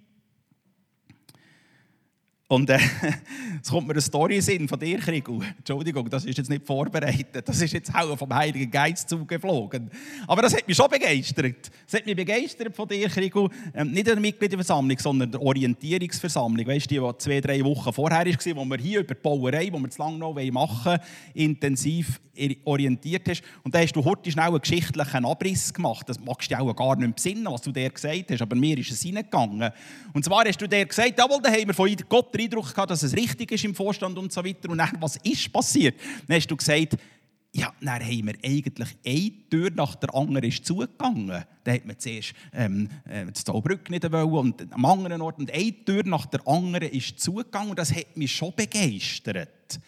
Und 2.51 2.69
äh, 2.69 2.81
es 3.63 3.71
kommt 3.71 3.87
mir 3.87 3.93
eine 3.93 4.01
Story 4.01 4.41
Sinn 4.41 4.67
von 4.67 4.77
dir, 4.77 4.99
Krigu. 4.99 5.41
Entschuldigung, 5.57 6.11
das 6.11 6.25
ist 6.25 6.37
jetzt 6.37 6.51
nicht 6.51 6.67
vorbereitet. 6.67 7.49
Das 7.49 7.61
ist 7.61 7.73
jetzt 7.73 7.95
auch 7.95 8.19
vom 8.19 8.35
Heiligen 8.35 8.69
Geist 8.69 9.09
zugeflogen. 9.09 9.89
Aber 10.27 10.43
das 10.43 10.57
hat 10.57 10.67
mich 10.67 10.77
schon 10.77 10.91
begeistert. 10.91 11.71
Es 11.87 11.95
hat 11.95 12.05
mich 12.05 12.17
begeistert 12.17 12.75
von 12.75 12.89
dir, 12.89 13.09
Krigu. 13.09 13.49
Ähm, 13.73 13.93
nicht 13.93 13.99
in 13.99 14.05
der 14.15 14.21
Mitgliederversammlung, 14.21 14.99
sondern 14.99 15.31
der 15.31 15.41
Orientierungsversammlung. 15.41 16.67
Weißt 16.67 16.91
du, 16.91 16.95
die, 16.97 17.01
die 17.01 17.19
zwei, 17.19 17.41
drei 17.41 17.65
Wochen 17.65 17.93
vorher 17.93 18.27
war, 18.27 18.57
wo 18.57 18.65
wir 18.65 18.79
hier 18.79 19.01
über 19.01 19.15
die 19.15 19.21
Bauerei, 19.21 19.67
die 19.67 19.73
wir 19.73 19.91
zu 19.91 20.03
lange 20.03 20.19
noch 20.19 20.35
machen 20.35 20.85
wollen, 20.85 21.01
intensiv 21.35 22.21
orientiert 22.65 23.29
hast. 23.29 23.43
Und 23.63 23.75
da 23.75 23.81
hast 23.81 23.93
du 23.93 24.05
heute 24.05 24.31
schnell 24.31 24.47
einen 24.47 24.61
geschichtlichen 24.61 25.25
Abriss 25.25 25.73
gemacht. 25.73 26.09
Das 26.09 26.19
magst 26.21 26.51
du 26.51 26.59
auch 26.59 26.75
gar 26.75 26.97
nicht 26.97 27.15
besinnen, 27.15 27.47
was 27.47 27.63
du 27.63 27.73
dir 27.73 27.91
gesagt 27.91 28.31
hast. 28.31 28.43
Aber 28.43 28.57
mir 28.57 28.79
ist 28.79 28.91
es 28.91 29.05
reingegangen. 29.05 29.71
Und 30.13 30.25
zwar 30.25 30.45
hast 30.45 30.61
du 30.61 30.67
dir 30.67 30.87
gesagt, 30.87 31.19
jawohl, 31.19 31.41
da 31.43 31.51
haben 31.51 31.67
wir 31.67 31.75
von 31.75 31.95
Gott 32.09 32.33
den 32.41 32.47
Eindruck 32.47 32.75
gehabt, 32.75 32.91
dass 32.91 33.03
es 33.03 33.15
richtig 33.15 33.53
ist 33.53 33.65
im 33.65 33.75
Vorstand 33.75 34.19
und 34.19 34.33
so 34.33 34.45
weiter. 34.45 34.69
Und 34.71 34.79
dann, 34.79 34.91
was 35.01 35.17
ist 35.17 35.53
passiert? 35.53 35.97
Dann 36.27 36.37
hast 36.37 36.51
du 36.51 36.57
gesagt, 36.57 36.97
ja, 37.53 37.73
dann 37.81 38.01
haben 38.01 38.27
wir 38.27 38.35
eigentlich 38.45 38.89
eine 39.05 39.49
Tür 39.51 39.71
nach 39.75 39.97
der 39.97 40.15
anderen 40.15 40.49
ist 40.49 40.65
zugegangen. 40.65 41.45
Dann 41.65 41.75
hat 41.75 41.85
man 41.85 41.99
zuerst 41.99 42.33
ähm, 42.53 42.89
äh, 43.09 43.27
das 43.27 43.45
Zollbrück 43.45 43.91
nicht 43.91 44.11
wollen 44.11 44.29
und 44.31 44.73
am 44.73 44.85
anderen 44.85 45.21
Ort. 45.21 45.39
Und 45.39 45.53
eine 45.53 45.85
Tür 45.85 46.05
nach 46.05 46.27
der 46.27 46.47
anderen 46.47 46.89
ist 46.91 47.19
zugegangen 47.19 47.71
und 47.71 47.79
das 47.79 47.95
hat 47.95 48.17
mich 48.17 48.33
schon 48.33 48.55
begeistert. 48.55 49.81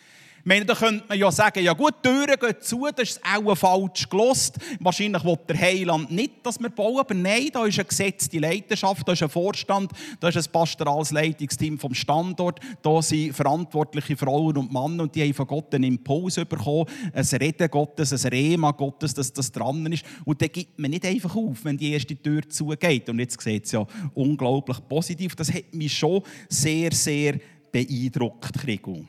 Ich 0.44 0.48
meine, 0.48 0.64
da 0.64 0.74
könnte 0.74 1.04
man 1.08 1.16
ja 1.16 1.30
sagen, 1.30 1.62
ja 1.62 1.72
gut, 1.72 1.94
die 2.04 2.08
Türen 2.08 2.34
gehen 2.40 2.56
zu, 2.60 2.88
das 2.96 3.10
ist 3.10 3.20
auch 3.24 3.54
falsch 3.54 4.08
gelost. 4.08 4.56
Wahrscheinlich 4.80 5.22
will 5.22 5.38
der 5.48 5.60
Heiland 5.60 6.10
nicht, 6.10 6.44
dass 6.44 6.58
wir 6.58 6.68
bauen, 6.68 6.98
aber 6.98 7.14
nein, 7.14 7.50
da 7.52 7.64
ist 7.64 7.78
eine 7.78 7.84
gesetzte 7.84 8.40
Leidenschaft, 8.40 9.06
da 9.06 9.12
ist 9.12 9.22
ein 9.22 9.28
Vorstand, 9.28 9.92
da 10.18 10.30
ist 10.30 10.36
ein 10.36 10.52
pastorales 10.52 11.12
Leitungsteam 11.12 11.78
vom 11.78 11.94
Standort, 11.94 12.58
da 12.82 13.00
sind 13.00 13.34
verantwortliche 13.34 14.16
Frauen 14.16 14.56
und 14.56 14.72
Männer 14.72 15.04
und 15.04 15.14
die 15.14 15.22
haben 15.22 15.32
von 15.32 15.46
Gott 15.46 15.72
einen 15.76 15.84
Impuls 15.84 16.34
bekommen, 16.34 16.86
ein 17.12 17.24
Reden 17.24 17.70
Gottes, 17.70 18.12
ein 18.12 18.32
Rema 18.32 18.72
Gottes, 18.72 19.14
dass 19.14 19.32
das 19.32 19.52
dran 19.52 19.92
ist. 19.92 20.04
Und 20.24 20.42
dann 20.42 20.50
gibt 20.50 20.76
man 20.76 20.90
nicht 20.90 21.06
einfach 21.06 21.36
auf, 21.36 21.64
wenn 21.64 21.76
die 21.76 21.92
erste 21.92 22.20
Tür 22.20 22.40
zugeht. 22.48 23.08
Und 23.08 23.20
jetzt 23.20 23.40
sieht 23.40 23.66
es 23.66 23.70
ja 23.70 23.86
unglaublich 24.12 24.78
positiv. 24.88 25.36
Das 25.36 25.54
hat 25.54 25.72
mich 25.72 25.96
schon 25.96 26.20
sehr, 26.48 26.90
sehr 26.90 27.38
beeindruckt, 27.70 28.54
Kriegel. 28.54 29.06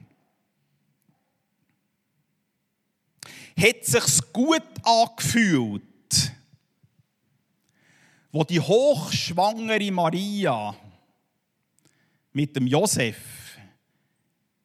Hat 3.58 3.86
sich 3.86 4.34
gut 4.34 4.64
angefühlt, 4.84 5.84
wo 8.32 8.44
die 8.44 8.60
hochschwangere 8.60 9.92
Maria 9.92 10.76
mit 12.32 12.56
dem 12.56 12.68
Josef 12.68 13.58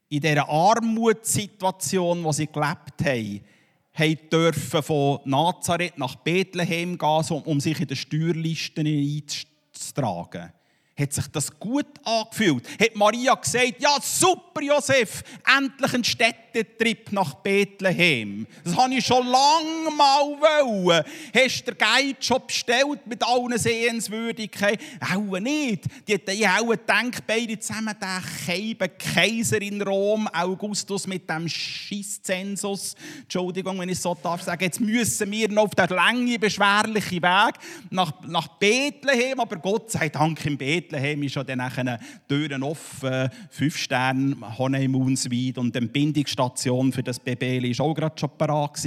in 0.08 0.20
dieser 0.20 0.48
Armutssituation, 0.48 2.24
wo 2.24 2.32
sie 2.32 2.46
gelebt 2.46 3.04
haben, 3.04 3.44
haben 3.92 4.30
dürfen 4.30 4.82
von 4.82 5.20
Nazareth 5.24 5.98
nach 5.98 6.14
Bethlehem 6.16 6.96
gehen, 6.96 7.42
um 7.44 7.60
sich 7.60 7.78
in 7.80 7.86
den 7.88 7.96
Steuerlisten 7.96 8.86
einzutragen 8.86 10.52
hat 10.98 11.12
sich 11.12 11.26
das 11.28 11.58
gut 11.58 11.86
angefühlt. 12.02 12.68
Hat 12.80 12.96
Maria 12.96 13.34
gesagt, 13.34 13.74
ja 13.78 13.96
super 14.02 14.60
Josef, 14.60 15.22
endlich 15.56 15.94
ein 15.94 16.02
Städtetrip 16.02 17.12
nach 17.12 17.34
Bethlehem. 17.34 18.46
Das 18.64 18.76
habe 18.76 18.94
ich 18.94 19.06
schon 19.06 19.24
lange 19.26 19.94
mal 19.96 20.22
wollen. 20.40 21.04
Hast 21.32 21.68
du 21.68 21.72
den 21.72 21.78
Guide 21.78 22.18
schon 22.20 22.42
bestellt 22.44 23.06
mit 23.06 23.22
allen 23.22 23.56
Sehenswürdigkeiten? 23.56 24.84
Auch 25.00 25.38
nicht. 25.38 25.84
Die 26.08 26.14
hätten 26.14 26.44
auch 26.44 26.68
gedacht, 26.68 27.22
beide 27.26 27.58
zusammen, 27.60 27.94
der 28.00 28.20
Keibe 28.46 28.88
Kaiser 28.88 29.62
in 29.62 29.80
Rom, 29.82 30.26
Augustus 30.32 31.06
mit 31.06 31.30
dem 31.30 31.48
Schisszensus. 31.48 32.96
Entschuldigung, 33.22 33.78
wenn 33.78 33.88
ich 33.88 34.00
so 34.00 34.16
darf 34.20 34.42
sagen. 34.42 34.64
Jetzt 34.64 34.80
müssen 34.80 35.30
wir 35.30 35.48
noch 35.48 35.64
auf 35.64 35.74
den 35.76 35.88
langen, 35.88 36.40
beschwerlichen 36.40 37.22
Weg 37.22 37.54
nach, 37.90 38.12
nach 38.26 38.48
Bethlehem, 38.58 39.38
aber 39.38 39.56
Gott 39.56 39.92
sei 39.92 40.08
Dank 40.08 40.44
in 40.44 40.58
Bethlehem 40.58 40.87
Bethlehem 40.88 41.22
ist 41.22 41.34
ja 41.34 41.44
dann 41.44 41.58
nachher 41.58 42.00
Türen 42.26 42.62
offen, 42.62 43.30
fünf 43.50 43.76
Sterne, 43.76 44.36
Honeymoonsweid 44.58 45.58
und 45.58 45.74
die 45.74 45.78
Entbindungsstation 45.78 46.92
für 46.92 47.02
das 47.02 47.20
Baby 47.20 47.76
war 47.78 47.86
auch 47.86 47.94
gerade 47.94 48.18
schon 48.18 48.30
parat. 48.36 48.78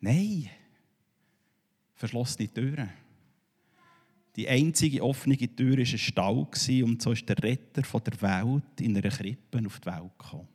Nein, 0.00 0.48
verschlossene 1.94 2.48
Türen. 2.48 2.90
Die 4.34 4.48
einzige 4.48 5.04
offene 5.04 5.36
Tür 5.36 5.72
war 5.72 5.78
ein 5.78 5.98
Stall 5.98 6.46
und 6.84 7.02
so 7.02 7.12
ist 7.12 7.28
der 7.28 7.42
Retter 7.42 7.82
der 7.82 8.22
Welt 8.22 8.80
in 8.80 8.96
einer 8.96 9.10
Krippe 9.10 9.66
auf 9.66 9.80
die 9.80 9.86
Welt 9.86 10.18
gekommen. 10.18 10.48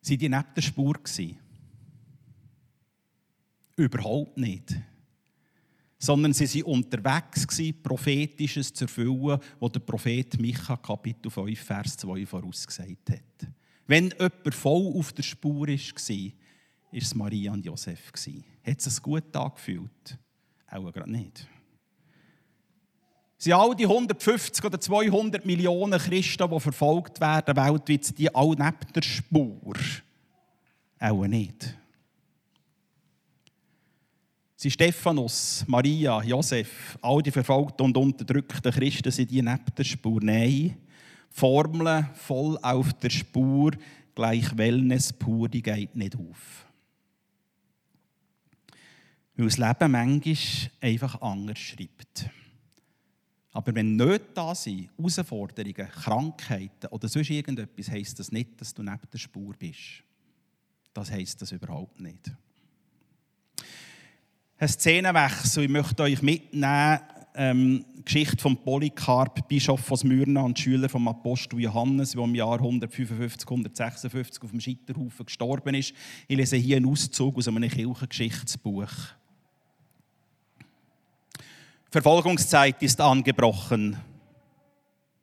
Sind 0.00 0.20
die 0.22 0.28
neben 0.28 0.44
der 0.56 0.62
Spur? 0.62 0.98
Überhaupt 3.76 4.38
nicht 4.38 4.74
sondern 6.04 6.34
sie 6.34 6.62
waren 6.62 6.74
unterwegs, 6.74 7.46
gewesen, 7.46 7.82
Prophetisches 7.82 8.74
zu 8.74 8.84
erfüllen, 8.84 9.38
was 9.58 9.72
der 9.72 9.80
Prophet 9.80 10.38
Micha 10.38 10.76
Kapitel 10.76 11.30
5, 11.30 11.58
Vers 11.58 11.96
2 11.96 12.26
vorausgesagt 12.26 13.10
hat. 13.10 13.48
Wenn 13.86 14.10
jemand 14.10 14.54
voll 14.54 14.92
auf 14.98 15.14
der 15.14 15.22
Spur 15.22 15.66
war, 15.66 15.68
war 15.68 16.32
es 16.92 17.14
Maria 17.14 17.52
und 17.52 17.64
Josef. 17.64 18.12
Hat 18.12 18.78
es 18.78 18.84
sich 18.84 19.02
gut 19.02 19.34
angefühlt? 19.34 20.18
Auch 20.70 20.92
gerade 20.92 21.10
nicht. 21.10 21.48
Sind 23.38 23.54
all 23.54 23.74
die 23.74 23.86
150 23.86 24.62
oder 24.62 24.78
200 24.78 25.44
Millionen 25.46 25.98
Christen, 25.98 26.50
die 26.50 26.60
verfolgt 26.60 27.20
werden 27.20 27.56
weltweit, 27.56 28.18
die 28.18 28.34
alle 28.34 28.50
neben 28.50 28.92
der 28.94 29.02
Spur? 29.02 29.74
Auch 30.98 31.26
nicht. 31.26 31.74
Sie 34.56 34.70
Stephanus, 34.70 35.64
Maria, 35.66 36.22
Josef, 36.22 36.96
all 37.02 37.22
die 37.22 37.32
verfolgten 37.32 37.82
und 37.82 37.96
unterdrückten 37.96 38.72
Christen 38.72 39.10
sind 39.10 39.30
die 39.30 39.42
neben 39.42 39.64
der 39.76 39.84
Spur. 39.84 40.20
Nein, 40.22 40.76
Formel 41.30 42.08
voll 42.14 42.56
auf 42.62 42.92
der 42.94 43.10
Spur 43.10 43.72
gleich 44.14 44.56
Wellness 44.56 45.12
pur, 45.12 45.48
die 45.48 45.62
geht 45.62 45.96
nicht 45.96 46.14
auf. 46.16 46.66
Weil 49.36 49.46
das 49.46 49.58
Leben 49.58 49.90
manchmal 49.90 50.70
einfach 50.80 51.20
anders 51.20 51.58
schreibt. 51.58 52.30
Aber 53.50 53.74
wenn 53.74 53.96
nicht 53.96 54.22
da 54.34 54.54
sind, 54.54 54.90
Herausforderungen, 54.96 55.88
Krankheiten 55.88 56.86
oder 56.90 57.08
sonst 57.08 57.30
irgendetwas, 57.30 57.90
heisst 57.90 58.20
das 58.20 58.30
nicht, 58.30 58.60
dass 58.60 58.72
du 58.72 58.84
neben 58.84 59.10
der 59.12 59.18
Spur 59.18 59.54
bist. 59.58 60.04
Das 60.92 61.10
heisst 61.10 61.42
das 61.42 61.50
überhaupt 61.50 61.98
nicht 62.00 62.32
ein 64.64 64.68
Szenenwechsel. 64.68 65.64
Ich 65.64 65.70
möchte 65.70 66.02
euch 66.04 66.22
mitnehmen, 66.22 66.98
ähm, 67.34 67.84
die 67.98 68.04
Geschichte 68.04 68.38
von 68.38 68.56
Polycarp, 68.56 69.46
Bischof 69.46 69.80
von 69.80 69.96
Smyrna 69.98 70.40
und 70.40 70.58
Schüler 70.58 70.88
vom 70.88 71.06
Apostel 71.06 71.60
Johannes, 71.60 72.12
der 72.12 72.22
im 72.22 72.34
Jahr 72.34 72.54
155, 72.54 73.46
156 73.46 74.42
auf 74.42 74.50
dem 74.50 74.60
Scheiterhaufen 74.60 75.26
gestorben 75.26 75.74
ist. 75.74 75.92
Ich 76.28 76.36
lese 76.36 76.56
hier 76.56 76.78
einen 76.78 76.86
Auszug 76.86 77.36
aus 77.36 77.48
einem 77.48 77.68
Kirchengeschichtsbuch. 77.68 78.88
Verfolgungszeit 81.90 82.82
ist 82.82 83.00
angebrochen. 83.00 83.98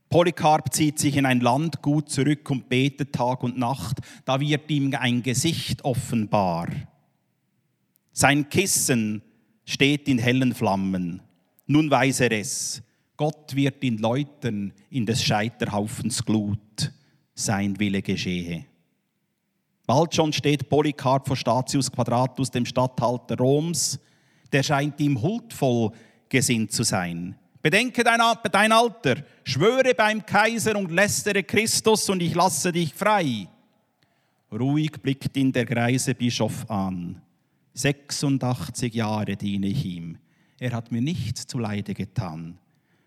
Polycarp 0.09 0.71
zieht 0.73 0.99
sich 0.99 1.15
in 1.15 1.25
ein 1.25 1.39
Landgut 1.39 2.09
zurück 2.09 2.49
und 2.51 2.69
betet 2.69 3.13
Tag 3.13 3.41
und 3.43 3.57
Nacht. 3.57 3.97
Da 4.25 4.39
wird 4.39 4.69
ihm 4.69 4.93
ein 4.93 5.23
Gesicht 5.23 5.83
offenbar. 5.83 6.67
Sein 8.11 8.49
Kissen 8.49 9.23
steht 9.71 10.07
in 10.09 10.17
hellen 10.17 10.53
Flammen. 10.53 11.21
Nun 11.65 11.89
weiß 11.89 12.21
er 12.21 12.31
es. 12.33 12.83
Gott 13.15 13.55
wird 13.55 13.81
ihn 13.83 13.99
läutern 13.99 14.73
in 14.89 15.05
des 15.05 15.23
Scheiterhaufens 15.23 16.25
Glut. 16.25 16.91
Sein 17.33 17.79
Wille 17.79 18.01
geschehe. 18.01 18.65
Bald 19.87 20.13
schon 20.13 20.33
steht 20.33 20.67
Polycarp 20.67 21.25
vor 21.25 21.37
Statius 21.37 21.89
Quadratus, 21.89 22.51
dem 22.51 22.65
Statthalter 22.65 23.37
Roms. 23.37 23.99
Der 24.51 24.63
scheint 24.63 24.99
ihm 24.99 25.21
huldvoll 25.21 25.91
gesinnt 26.27 26.71
zu 26.71 26.83
sein. 26.83 27.35
Bedenke 27.61 28.03
dein, 28.03 28.19
dein 28.51 28.71
Alter, 28.71 29.23
schwöre 29.43 29.93
beim 29.95 30.25
Kaiser 30.25 30.75
und 30.75 30.91
lästere 30.91 31.43
Christus 31.43 32.09
und 32.09 32.21
ich 32.21 32.35
lasse 32.35 32.71
dich 32.71 32.93
frei. 32.93 33.47
Ruhig 34.51 34.91
blickt 35.01 35.37
ihn 35.37 35.51
der 35.51 35.65
greise 35.65 36.13
Bischof 36.13 36.69
an. 36.69 37.21
86 37.73 38.93
Jahre 38.93 39.35
diene 39.35 39.67
ich 39.67 39.85
ihm. 39.85 40.17
Er 40.59 40.73
hat 40.73 40.91
mir 40.91 41.01
nichts 41.01 41.47
zuleide 41.47 41.93
getan. 41.93 42.57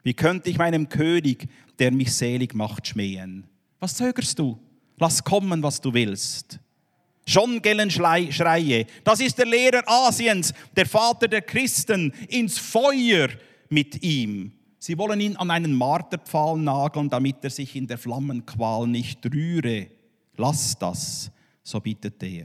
Wie 0.03 0.14
könnte 0.14 0.50
ich 0.50 0.59
meinem 0.59 0.88
König, 0.88 1.48
der 1.79 1.92
mich 1.92 2.12
selig 2.12 2.55
macht, 2.55 2.87
schmähen? 2.87 3.44
Was 3.81 3.94
zögerst 3.94 4.38
du? 4.38 4.59
Lass 4.98 5.24
kommen, 5.24 5.62
was 5.62 5.81
du 5.81 5.92
willst. 5.92 6.59
Schon 7.27 7.62
gellen 7.62 7.90
Schreie. 7.90 8.87
Das 9.03 9.20
ist 9.20 9.38
der 9.38 9.46
Lehrer 9.46 9.83
Asiens, 9.87 10.53
der 10.77 10.87
Vater 10.87 11.27
der 11.27 11.42
Christen, 11.42 12.12
ins 12.29 12.59
Feuer 12.59 13.29
mit 13.70 14.03
ihm. 14.03 14.53
Sie 14.79 14.98
wollen 14.98 15.20
ihn 15.20 15.37
an 15.37 15.50
einen 15.50 15.72
Marterpfahl 15.74 16.59
nageln, 16.59 17.09
damit 17.09 17.42
er 17.42 17.50
sich 17.50 17.74
in 17.74 17.87
der 17.87 17.96
Flammenqual 17.96 18.87
nicht 18.87 19.24
rühre. 19.24 19.87
Lass 20.37 20.79
das, 20.79 21.31
so 21.62 21.81
bittet 21.81 22.22
er. 22.22 22.44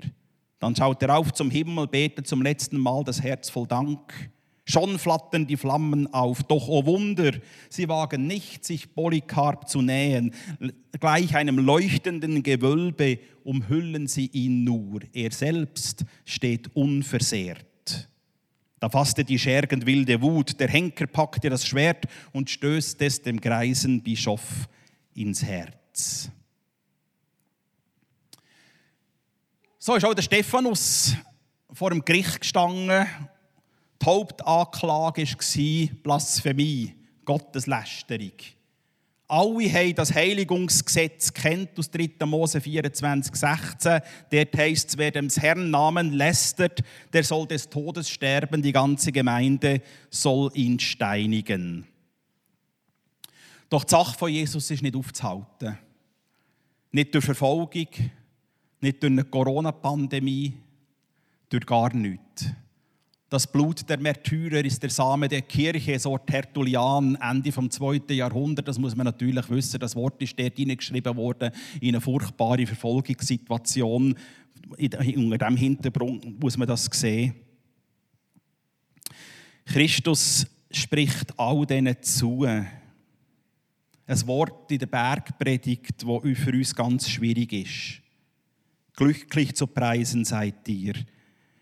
Dann 0.59 0.75
schaut 0.75 1.01
er 1.01 1.17
auf 1.17 1.33
zum 1.33 1.49
Himmel, 1.49 1.87
betet 1.87 2.27
zum 2.27 2.41
letzten 2.41 2.77
Mal 2.77 3.03
das 3.03 3.21
Herz 3.21 3.49
voll 3.49 3.67
Dank. 3.67 4.31
Schon 4.65 4.99
flattern 4.99 5.47
die 5.47 5.57
Flammen 5.57 6.13
auf, 6.13 6.43
doch 6.43 6.67
oh 6.67 6.85
Wunder, 6.85 7.31
sie 7.69 7.89
wagen 7.89 8.27
nicht, 8.27 8.63
sich 8.63 8.93
Polycarp 8.93 9.67
zu 9.67 9.81
nähen. 9.81 10.31
Gleich 10.99 11.35
einem 11.35 11.57
leuchtenden 11.57 12.43
Gewölbe 12.43 13.17
umhüllen 13.43 14.05
sie 14.05 14.27
ihn 14.27 14.63
nur. 14.63 14.99
Er 15.11 15.31
selbst 15.31 16.05
steht 16.23 16.75
unversehrt. 16.75 18.09
Da 18.79 18.89
fasste 18.89 19.25
die 19.25 19.39
schergend 19.39 19.87
wilde 19.87 20.21
Wut, 20.21 20.59
der 20.59 20.69
Henker 20.69 21.07
packte 21.07 21.49
das 21.49 21.65
Schwert 21.65 22.05
und 22.31 22.49
stößt 22.49 23.01
es 23.01 23.23
dem 23.23 23.41
greisen 23.41 24.03
Bischof 24.03 24.69
ins 25.15 25.43
Herz. 25.43 26.29
So 29.89 29.95
ist 29.95 30.05
auch 30.05 30.13
der 30.13 30.21
Stephanus 30.21 31.15
vor 31.73 31.89
dem 31.89 32.05
Gericht 32.05 32.41
gestanden. 32.41 33.07
Die 33.99 34.05
Hauptanklage 34.05 35.23
war 35.23 35.95
Blasphemie, 36.03 36.93
Gotteslästerung. 37.25 38.33
Alle 39.27 39.73
haben 39.73 39.95
das 39.95 40.13
Heiligungsgesetz 40.13 41.33
kennt 41.33 41.79
aus 41.79 41.89
3. 41.89 42.23
Mose 42.27 42.61
24, 42.61 43.33
16. 43.33 44.01
Dort 44.31 44.57
heisst 44.57 44.89
es, 44.89 44.97
wer 44.99 45.09
dem 45.09 45.27
Herrn 45.27 45.71
Namen 45.71 46.13
lästert, 46.13 46.81
der 47.11 47.23
soll 47.23 47.47
des 47.47 47.67
Todes 47.67 48.11
sterben, 48.11 48.61
die 48.61 48.71
ganze 48.71 49.11
Gemeinde 49.11 49.81
soll 50.11 50.51
ihn 50.53 50.79
steinigen. 50.79 51.87
Doch 53.71 53.85
die 53.85 53.89
Sache 53.89 54.15
von 54.15 54.31
Jesus 54.31 54.69
ist 54.69 54.83
nicht 54.83 54.95
aufzuhalten. 54.95 55.79
Nicht 56.91 57.15
durch 57.15 57.25
Verfolgung, 57.25 57.87
nicht 58.81 59.03
durch 59.03 59.11
eine 59.11 59.23
Corona-Pandemie, 59.23 60.53
durch 61.49 61.65
gar 61.65 61.93
nichts. 61.93 62.51
Das 63.29 63.45
Blut 63.45 63.87
der 63.87 63.99
Märtyrer 63.99 64.65
ist 64.65 64.81
der 64.81 64.89
Same 64.89 65.27
der 65.27 65.43
Kirche, 65.43 65.99
so 65.99 66.17
Tertullian, 66.17 67.15
Ende 67.15 67.51
vom 67.51 67.69
2. 67.69 68.01
Jahrhundert. 68.09 68.67
Das 68.67 68.79
muss 68.79 68.95
man 68.95 69.05
natürlich 69.05 69.47
wissen. 69.51 69.79
Das 69.79 69.95
Wort 69.95 70.19
ist 70.23 70.39
dort 70.39 70.57
hineingeschrieben 70.57 71.15
worden, 71.15 71.51
in 71.79 71.89
eine 71.89 72.01
furchtbare 72.01 72.65
Verfolgungssituation. 72.65 74.15
Unter 74.77 74.97
diesem 74.99 75.57
Hintergrund 75.57 76.41
muss 76.41 76.57
man 76.57 76.67
das 76.67 76.85
sehen. 76.85 77.35
Christus 79.65 80.47
spricht 80.71 81.37
all 81.37 81.67
denen 81.67 82.01
zu. 82.01 82.45
Ein 82.45 82.67
Wort 84.25 84.71
in 84.71 84.79
der 84.79 84.87
Bergpredigt, 84.87 86.01
das 86.01 86.39
für 86.39 86.51
uns 86.51 86.75
ganz 86.75 87.07
schwierig 87.07 87.53
ist. 87.53 88.01
Glücklich 88.99 89.55
zu 89.55 89.65
preisen 89.65 90.25
seid 90.25 90.67
ihr, 90.67 90.93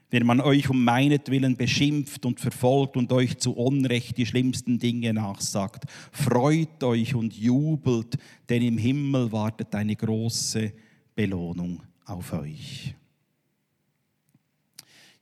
wenn 0.10 0.26
man 0.26 0.42
euch 0.42 0.72
um 0.72 0.84
meinetwillen 0.84 1.56
beschimpft 1.56 2.26
und 2.26 2.40
verfolgt 2.40 2.98
und 2.98 3.12
euch 3.12 3.38
zu 3.38 3.56
Unrecht 3.56 4.18
die 4.18 4.26
schlimmsten 4.26 4.80
Dinge 4.80 5.14
nachsagt. 5.14 5.84
Freut 6.12 6.84
euch 6.84 7.14
und 7.14 7.38
jubelt, 7.38 8.18
denn 8.50 8.64
im 8.64 8.80
Himmel 8.80 9.32
wartet 9.32 9.76
eine 9.76 9.96
große 9.96 10.74
Belohnung 11.14 11.84
auf 12.06 12.34
euch. 12.34 12.96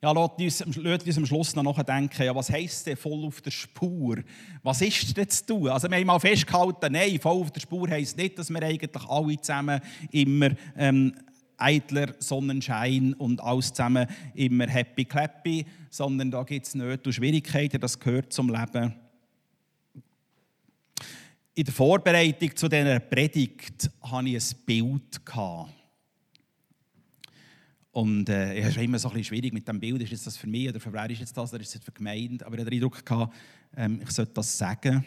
Ja, 0.01 0.13
lasst 0.13 0.39
uns, 0.39 0.77
uns 0.77 1.17
am 1.17 1.25
Schluss 1.25 1.53
noch 1.53 1.63
nachdenken, 1.63 2.23
ja, 2.23 2.33
was 2.33 2.49
heisst 2.49 2.87
denn 2.87 2.95
voll 2.95 3.25
auf 3.25 3.41
der 3.41 3.51
Spur? 3.51 4.19
Was 4.63 4.81
ist 4.81 5.17
denn 5.17 5.27
zu 5.27 5.45
tun? 5.47 5.67
Also 5.67 5.89
wir 5.89 5.97
haben 5.97 6.05
mal 6.07 6.19
festgehalten, 6.19 6.93
nein, 6.93 7.19
voll 7.19 7.41
auf 7.41 7.51
der 7.51 7.59
Spur 7.59 7.89
heisst 7.89 8.15
nicht, 8.15 8.39
dass 8.39 8.49
wir 8.49 8.63
eigentlich 8.63 8.89
alle 9.09 9.41
zusammen 9.41 9.81
immer 10.11 10.51
ähm, 10.77 11.13
eitler 11.57 12.15
Sonnenschein 12.19 13.13
und 13.13 13.41
alles 13.41 13.69
zusammen 13.69 14.07
immer 14.33 14.67
happy 14.67 15.05
clappy, 15.05 15.65
sondern 15.89 16.31
da 16.31 16.43
gibt 16.43 16.67
es 16.67 16.75
Nöte 16.75 17.09
und 17.09 17.13
Schwierigkeiten, 17.13 17.79
das 17.79 17.99
gehört 17.99 18.33
zum 18.33 18.49
Leben. 18.49 18.93
In 21.57 21.63
der 21.63 21.73
Vorbereitung 21.73 22.55
zu 22.55 22.67
dieser 22.67 22.99
Predigt 22.99 23.89
hatte 24.01 24.27
ich 24.27 24.53
ein 24.53 24.59
Bild. 24.65 25.21
Und 27.95 28.27
äh, 28.27 28.59
es 28.59 28.67
ist 28.67 28.77
immer 28.77 28.99
so 28.99 29.07
ein 29.07 29.13
bisschen 29.13 29.23
schwierig 29.23 29.53
mit 29.53 29.65
dem 29.65 29.79
Bild. 29.79 30.11
Ist 30.11 30.27
das 30.27 30.35
für 30.35 30.47
mich 30.47 30.67
oder 30.67 30.81
für 30.81 30.91
wer 30.91 31.09
ist 31.09 31.21
jetzt 31.21 31.37
das 31.37 31.53
oder 31.53 31.61
ist 31.61 31.73
das 31.73 31.81
für 31.81 31.91
die 31.91 31.97
Gemeinde? 31.97 32.45
Aber 32.45 32.55
ich 32.55 32.59
hatte 32.59 32.69
den 32.69 32.83
Eindruck, 32.83 33.05
gehabt, 33.05 33.33
ähm, 33.77 34.01
ich 34.03 34.11
sollte 34.11 34.33
das 34.33 34.57
sagen. 34.57 35.05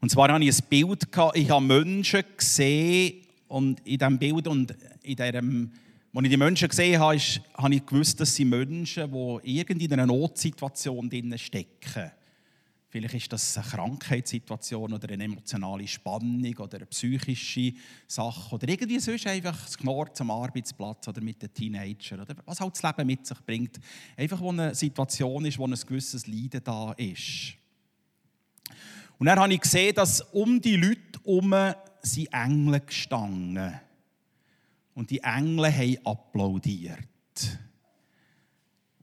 Und 0.00 0.10
zwar 0.10 0.32
hatte 0.32 0.42
ich 0.42 0.58
ein 0.58 0.68
Bild, 0.70 1.12
gehabt, 1.12 1.36
ich 1.36 1.50
habe 1.50 1.66
Menschen 1.66 2.24
gesehen, 2.34 3.23
und 3.54 3.78
in 3.86 3.98
diesem 3.98 4.18
Bild 4.18 4.48
und 4.48 4.74
in 5.02 5.14
diesem, 5.14 5.72
als 6.12 6.24
ich 6.24 6.30
die 6.30 6.36
Menschen 6.36 6.68
gesehen 6.68 6.98
habe, 6.98 7.14
ist, 7.14 7.40
habe 7.54 7.74
ich 7.74 7.86
gewusst, 7.86 8.18
dass 8.18 8.34
sie 8.34 8.44
Menschen, 8.44 9.12
die 9.12 9.58
irgendwie 9.58 9.84
in 9.84 9.92
einer 9.92 10.06
Notsituation 10.06 11.08
stecken. 11.36 12.10
Vielleicht 12.88 13.14
ist 13.14 13.32
das 13.32 13.56
eine 13.56 13.66
Krankheitssituation 13.66 14.92
oder 14.92 15.08
eine 15.08 15.24
emotionale 15.24 15.86
Spannung 15.86 16.56
oder 16.58 16.78
eine 16.78 16.86
psychische 16.86 17.74
Sache 18.08 18.56
oder 18.56 18.68
irgendwie 18.68 18.98
sonst 18.98 19.26
einfach 19.28 19.64
das 19.64 19.78
Knorr 19.78 20.10
am 20.18 20.30
Arbeitsplatz 20.32 21.06
oder 21.06 21.20
mit 21.20 21.40
den 21.40 21.54
Teenagern 21.54 22.20
oder 22.20 22.34
was 22.46 22.60
halt 22.60 22.74
das 22.74 22.82
Leben 22.82 23.06
mit 23.06 23.24
sich 23.24 23.38
bringt. 23.46 23.78
Einfach, 24.16 24.40
wo 24.40 24.50
eine 24.50 24.74
Situation 24.74 25.44
ist, 25.44 25.58
wo 25.58 25.66
ein 25.66 25.74
gewisses 25.74 26.26
Leiden 26.26 26.60
da 26.64 26.92
ist. 26.92 27.54
Und 29.18 29.26
dann 29.26 29.38
habe 29.38 29.54
ich 29.54 29.60
gesehen, 29.60 29.94
dass 29.94 30.20
um 30.32 30.60
die 30.60 30.76
Leute 30.76 31.20
herum 31.24 31.54
sind 32.04 32.32
Engel 32.32 32.80
gestanden. 32.80 33.80
Und 34.94 35.10
die 35.10 35.22
Engel 35.22 35.72
haben 35.72 36.06
applaudiert. 36.06 37.08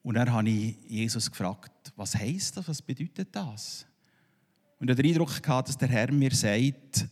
Und 0.03 0.15
dann 0.15 0.31
habe 0.31 0.49
ich 0.49 0.75
Jesus 0.87 1.29
gefragt, 1.29 1.93
was 1.95 2.15
heisst 2.15 2.57
das, 2.57 2.67
was 2.67 2.81
bedeutet 2.81 3.29
das? 3.31 3.85
Und 4.79 4.89
ich 4.89 4.93
hatte 4.93 5.03
den 5.03 5.11
Eindruck, 5.11 5.43
gehabt, 5.43 5.69
dass 5.69 5.77
der 5.77 5.89
Herr 5.89 6.11
mir 6.11 6.33
sagt, 6.33 7.07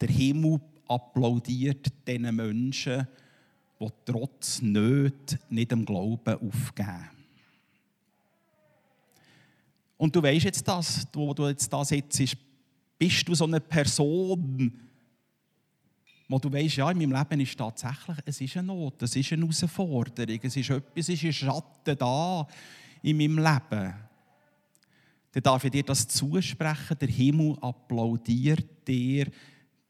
der 0.00 0.08
Himmel 0.08 0.60
applaudiert 0.88 1.92
diesen 2.06 2.34
Menschen, 2.34 3.06
die 3.78 3.88
trotz 4.04 4.60
Nöte 4.62 5.38
nicht 5.48 5.72
am 5.72 5.84
Glauben 5.84 6.34
aufgeben. 6.34 7.10
Und 9.96 10.14
du 10.14 10.22
weißt 10.22 10.44
jetzt 10.44 10.66
das, 10.66 11.06
wo 11.12 11.32
du 11.32 11.48
jetzt 11.48 11.72
da 11.72 11.84
sitzt, 11.84 12.36
bist 12.98 13.28
du 13.28 13.34
so 13.34 13.44
eine 13.44 13.60
Person, 13.60 14.72
wo 16.28 16.38
du 16.38 16.52
weißt, 16.52 16.76
ja, 16.76 16.90
in 16.90 16.98
meinem 16.98 17.12
Leben 17.12 17.40
ist 17.40 17.56
tatsächlich, 17.56 18.16
es 18.24 18.40
ist 18.40 18.56
eine 18.56 18.66
Not, 18.66 19.02
es 19.02 19.14
ist 19.14 19.32
eine 19.32 19.42
Herausforderung, 19.42 20.40
es 20.42 20.56
ist 20.56 20.70
etwas, 20.70 21.08
es 21.08 21.08
ist 21.08 21.24
ein 21.24 21.32
Schatten 21.32 21.96
da 21.96 22.46
in 23.02 23.16
meinem 23.16 23.38
Leben. 23.38 23.94
Dann 25.32 25.42
darf 25.42 25.64
ich 25.64 25.70
dir 25.70 25.82
das 25.82 26.08
zusprechen, 26.08 26.98
der 27.00 27.08
Himmel 27.08 27.56
applaudiert 27.60 28.88
dir, 28.88 29.26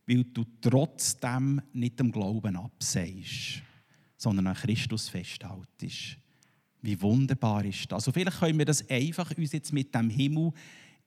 weil 0.06 0.24
du 0.24 0.44
trotzdem 0.60 1.60
nicht 1.72 1.98
dem 1.98 2.12
Glauben 2.12 2.56
abseist, 2.56 3.62
sondern 4.16 4.48
an 4.48 4.54
Christus 4.54 5.08
festhaltest. 5.08 6.18
Wie 6.82 7.00
wunderbar 7.00 7.64
ist 7.64 7.90
das. 7.90 7.96
Also 7.96 8.12
vielleicht 8.12 8.38
können 8.38 8.58
wir 8.58 8.64
das 8.64 8.88
einfach 8.90 9.36
uns 9.36 9.52
jetzt 9.52 9.72
mit 9.72 9.94
dem 9.94 10.10
Himmel 10.10 10.52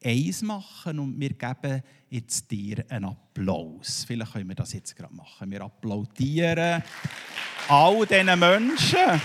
eins 0.03 0.41
machen 0.41 0.99
und 0.99 1.19
wir 1.19 1.33
geben 1.33 1.83
jetzt 2.09 2.49
dir 2.49 2.85
einen 2.89 3.05
Applaus. 3.05 4.05
Vielleicht 4.05 4.33
können 4.33 4.47
wir 4.47 4.55
das 4.55 4.73
jetzt 4.73 4.95
gerade 4.95 5.13
machen. 5.13 5.51
Wir 5.51 5.61
applaudieren 5.61 6.83
all 7.67 8.05
diesen 8.05 8.39
Menschen. 8.39 9.21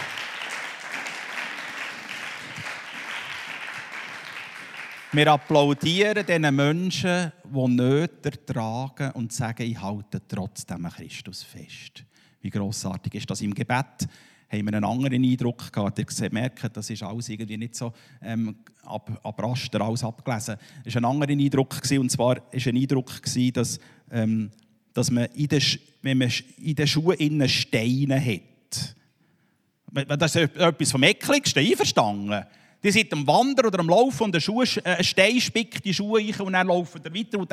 Wir 5.13 5.33
applaudieren 5.33 6.27
diesen 6.27 6.57
Menschen, 6.57 7.33
die 7.45 7.69
Nöte 7.69 8.45
tragen 8.45 9.13
und 9.13 9.33
sagen, 9.33 9.63
ich 9.63 9.81
halte 9.81 10.27
trotzdem 10.27 10.89
Christus 10.89 11.45
fest. 11.45 12.05
Wie 12.41 12.51
grossartig 12.51 13.15
ist 13.15 13.31
das 13.31 13.41
im 13.41 13.55
Gebet? 13.55 14.09
Haben 14.55 14.67
wir 14.67 14.75
einen 14.75 14.85
anderen 14.85 15.25
Eindruck 15.25 15.73
gehabt. 15.73 15.99
Ihr 15.99 16.33
merkt, 16.33 16.77
das 16.77 16.91
ist 16.91 17.03
alles 17.03 17.29
irgendwie 17.29 17.57
nicht 17.57 17.75
so 17.75 17.93
ähm, 18.23 18.57
ab, 18.83 19.21
ab 19.23 19.43
Raster 19.43 19.81
alles 19.81 20.05
abgelesen. 20.05 20.57
Es 20.85 20.95
war 20.95 21.03
ein 21.03 21.05
anderer 21.05 21.31
Eindruck, 21.31 21.81
gewesen, 21.81 21.99
und 21.99 22.11
zwar 22.11 22.37
war 22.37 22.43
ein 22.53 22.77
Eindruck, 22.77 23.23
gewesen, 23.23 23.53
dass, 23.53 23.79
ähm, 24.11 24.51
dass 24.93 25.11
man, 25.11 25.27
in 25.35 25.49
den, 25.49 25.63
wenn 26.03 26.19
man 26.19 26.33
in 26.63 26.75
den 26.75 26.87
Schuhen 26.87 27.49
Steine 27.49 28.25
hat. 28.25 28.97
Das 30.19 30.35
ist 30.35 30.57
etwas 30.57 30.91
vom 30.91 31.03
Eckligsten, 31.03 31.65
einverstanden? 31.65 32.45
Die 32.83 32.91
sind 32.91 33.13
am 33.15 33.27
Wandern 33.27 33.67
oder 33.67 33.79
am 33.79 33.89
Laufen 33.89 34.25
und 34.25 34.35
der 34.35 34.41
Schuh, 34.41 34.63
äh, 34.63 34.81
ein 34.85 35.05
Stein 35.05 35.41
spickt 35.41 35.85
die 35.85 35.95
Schuhe 35.95 36.21
rein 36.21 36.35
und 36.41 36.53
dann 36.53 36.67
laufen 36.67 37.01
sie 37.03 37.19
weiter. 37.19 37.39
Und, 37.39 37.51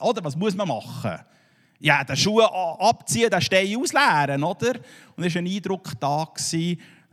oder, 0.00 0.24
was 0.24 0.36
muss 0.36 0.54
man 0.54 0.68
machen? 0.68 1.18
Ja, 1.84 2.02
den 2.02 2.16
Schuh 2.16 2.40
abziehen, 2.40 3.28
den 3.28 3.42
Stein 3.42 3.76
ausleeren, 3.76 4.42
oder? 4.42 4.72
Und 5.16 5.24
es 5.24 5.34
war 5.34 5.42
ein 5.42 5.46
Eindruck 5.46 5.92
da, 6.00 6.32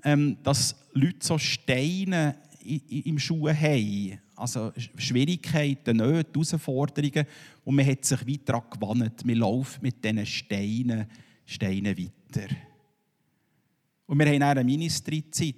ähm, 0.05 0.37
dass 0.41 0.75
Leute 0.93 1.17
so 1.19 1.37
Steine 1.37 2.37
im 2.63 3.19
Schuh 3.19 3.49
haben. 3.49 4.19
Also 4.33 4.71
Schwierigkeiten, 4.97 5.97
Nöte, 5.97 6.39
Herausforderungen. 6.39 7.25
Und 7.65 7.75
man 7.75 7.85
hat 7.85 8.05
sich 8.05 8.25
weiter 8.25 8.63
gewandt. 8.71 9.25
Man 9.25 9.35
läuft 9.35 9.83
mit 9.83 10.01
diesen 10.01 10.25
Steinen, 10.25 11.05
Steinen 11.45 11.97
weiter. 11.97 12.47
Und 14.05 14.19
wir 14.19 14.25
haben 14.25 14.41
eine 14.41 14.63
Ministry-Zeit. 14.63 15.55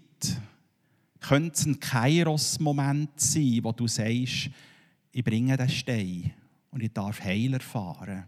Könnte 1.20 1.54
es 1.54 1.66
ein 1.68 1.80
Kairos-Moment 1.80 3.20
sein, 3.20 3.60
wo 3.62 3.72
du 3.74 3.88
sagst, 3.88 4.50
ich 5.12 5.24
bringe 5.24 5.56
den 5.56 5.70
Stein 5.70 6.34
und 6.72 6.82
ich 6.82 6.92
darf 6.92 7.24
Heil 7.24 7.54
erfahren. 7.54 8.24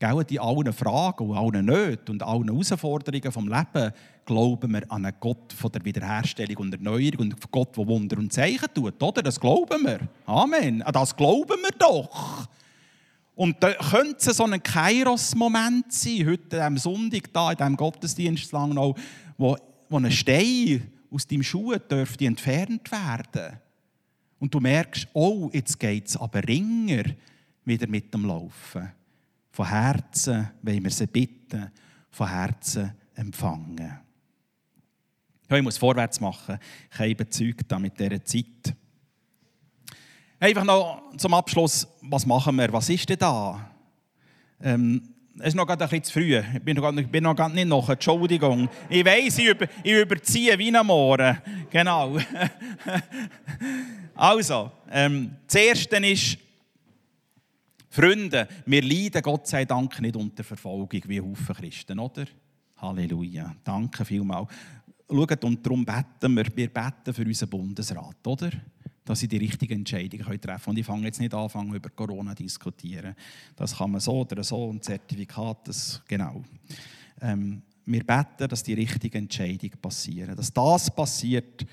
Gell, 0.00 0.24
in 0.28 0.38
allen 0.38 0.72
Fragen 0.72 1.28
und 1.28 1.36
allen 1.36 1.66
Nöten 1.66 2.12
und 2.12 2.22
allen 2.22 2.48
Herausforderungen 2.48 3.32
vom 3.32 3.48
Leben 3.48 3.92
glauben 4.24 4.72
wir 4.72 4.92
an 4.92 5.04
einen 5.04 5.16
Gott 5.18 5.52
von 5.52 5.72
der 5.72 5.84
Wiederherstellung 5.84 6.56
und 6.58 6.74
Erneuerung 6.74 7.32
und 7.32 7.50
Gott, 7.50 7.76
der 7.76 7.86
Wunder 7.86 8.16
und 8.18 8.32
Zeichen 8.32 8.68
tut. 8.72 9.02
Oder? 9.02 9.22
Das 9.22 9.40
glauben 9.40 9.84
wir. 9.84 10.00
Amen. 10.24 10.84
Das 10.92 11.16
glauben 11.16 11.60
wir 11.60 11.72
doch. 11.76 12.46
Und 13.34 13.56
da 13.60 13.72
könnte 13.72 14.30
es 14.30 14.36
so 14.36 14.44
ein 14.44 14.62
Kairos-Moment 14.62 15.92
sein, 15.92 16.26
heute 16.26 16.62
am 16.62 16.76
Sonntag, 16.76 17.32
da 17.32 17.50
in 17.50 17.56
diesem 17.56 17.76
Gottesdienst 17.76 18.52
Langnau, 18.52 18.94
wo, 19.36 19.56
wo 19.88 19.96
ein 19.96 20.10
Stein 20.12 20.92
aus 21.10 21.26
deinem 21.26 21.42
Schuh 21.42 21.74
dürfte 21.76 22.26
entfernt 22.26 22.90
werden. 22.92 23.58
Und 24.38 24.54
du 24.54 24.60
merkst, 24.60 25.08
oh, 25.12 25.50
jetzt 25.52 25.78
geht 25.80 26.06
es 26.06 26.16
aber 26.16 26.46
ringer 26.46 27.04
wieder 27.64 27.88
mit 27.88 28.12
dem 28.14 28.24
Laufen. 28.24 28.92
Von 29.58 29.68
Herzen 29.68 30.50
wollen 30.62 30.84
wir 30.84 30.90
sie 30.92 31.08
bitten, 31.08 31.72
von 32.12 32.28
Herzen 32.28 32.92
empfangen. 33.16 33.98
Ja, 35.50 35.56
ich 35.56 35.62
muss 35.64 35.76
vorwärts 35.76 36.20
machen. 36.20 36.60
Ich 36.92 36.96
habe 36.96 37.10
überzeugt 37.10 37.80
mit 37.80 37.98
dieser 37.98 38.24
Zeit. 38.24 38.76
Einfach 40.38 40.62
noch 40.62 41.02
zum 41.16 41.34
Abschluss, 41.34 41.88
was 42.02 42.24
machen 42.24 42.54
wir? 42.54 42.72
Was 42.72 42.88
ist 42.88 43.08
denn 43.08 43.18
da? 43.18 43.68
Ähm, 44.62 45.02
es 45.40 45.48
ist 45.48 45.54
noch 45.56 45.66
gerade 45.66 45.82
ein 45.82 45.90
bisschen 45.90 46.04
zu 46.04 46.12
früh. 46.12 46.38
Ich 46.38 46.62
bin 46.62 46.76
noch, 46.76 46.96
ich 46.96 47.08
bin 47.08 47.24
noch 47.24 47.34
gar 47.34 47.48
nicht 47.48 47.66
noch. 47.66 47.88
Entschuldigung. 47.88 48.68
Ich 48.88 49.04
weiß, 49.04 49.38
ich, 49.38 49.46
über, 49.46 49.66
ich 49.82 49.92
überziehe 49.92 50.56
wie 50.56 50.76
am 50.76 50.86
Morgen. 50.86 51.36
Genau. 51.68 52.16
also, 54.14 54.70
ähm, 54.88 55.32
das 55.48 55.54
Erste 55.56 55.96
ist, 55.96 56.38
Freunde, 57.98 58.46
wir 58.64 58.80
leiden 58.80 59.22
Gott 59.22 59.48
sei 59.48 59.64
Dank 59.64 60.00
nicht 60.00 60.14
unter 60.14 60.44
Verfolgung 60.44 61.02
wie 61.08 61.20
Haufen 61.20 61.56
Christen, 61.56 61.98
oder? 61.98 62.26
Halleluja. 62.76 63.56
Danke 63.64 64.04
vielmals. 64.04 64.50
Schaut, 65.10 65.42
und 65.42 65.66
darum 65.66 65.84
beten 65.84 66.36
wir. 66.36 66.46
Wir 66.54 66.72
beten 66.72 67.12
für 67.12 67.24
unseren 67.24 67.50
Bundesrat, 67.50 68.24
oder? 68.24 68.52
Dass 69.04 69.18
sie 69.18 69.26
die 69.26 69.38
richtige 69.38 69.74
Entscheidung 69.74 70.20
treffen 70.20 70.40
können. 70.40 70.60
Und 70.66 70.78
ich 70.78 70.86
fange 70.86 71.06
jetzt 71.06 71.18
nicht 71.18 71.34
an, 71.34 71.74
über 71.74 71.90
Corona 71.90 72.36
zu 72.36 72.44
diskutieren. 72.44 73.16
Das 73.56 73.76
kann 73.76 73.90
man 73.90 74.00
so 74.00 74.20
oder 74.20 74.44
so, 74.44 74.66
und 74.66 74.84
Zertifikat, 74.84 75.66
das, 75.66 76.00
genau. 76.06 76.44
Ähm, 77.20 77.62
wir 77.84 78.06
beten, 78.06 78.46
dass 78.48 78.62
die 78.62 78.74
richtige 78.74 79.18
Entscheidung 79.18 79.70
passiert. 79.82 80.38
Dass 80.38 80.52
das 80.52 80.94
passiert, 80.94 81.66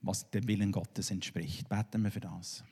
was 0.00 0.30
dem 0.30 0.48
Willen 0.48 0.72
Gottes 0.72 1.10
entspricht. 1.10 1.68
Beten 1.68 2.04
wir 2.04 2.10
für 2.10 2.20
das. 2.20 2.64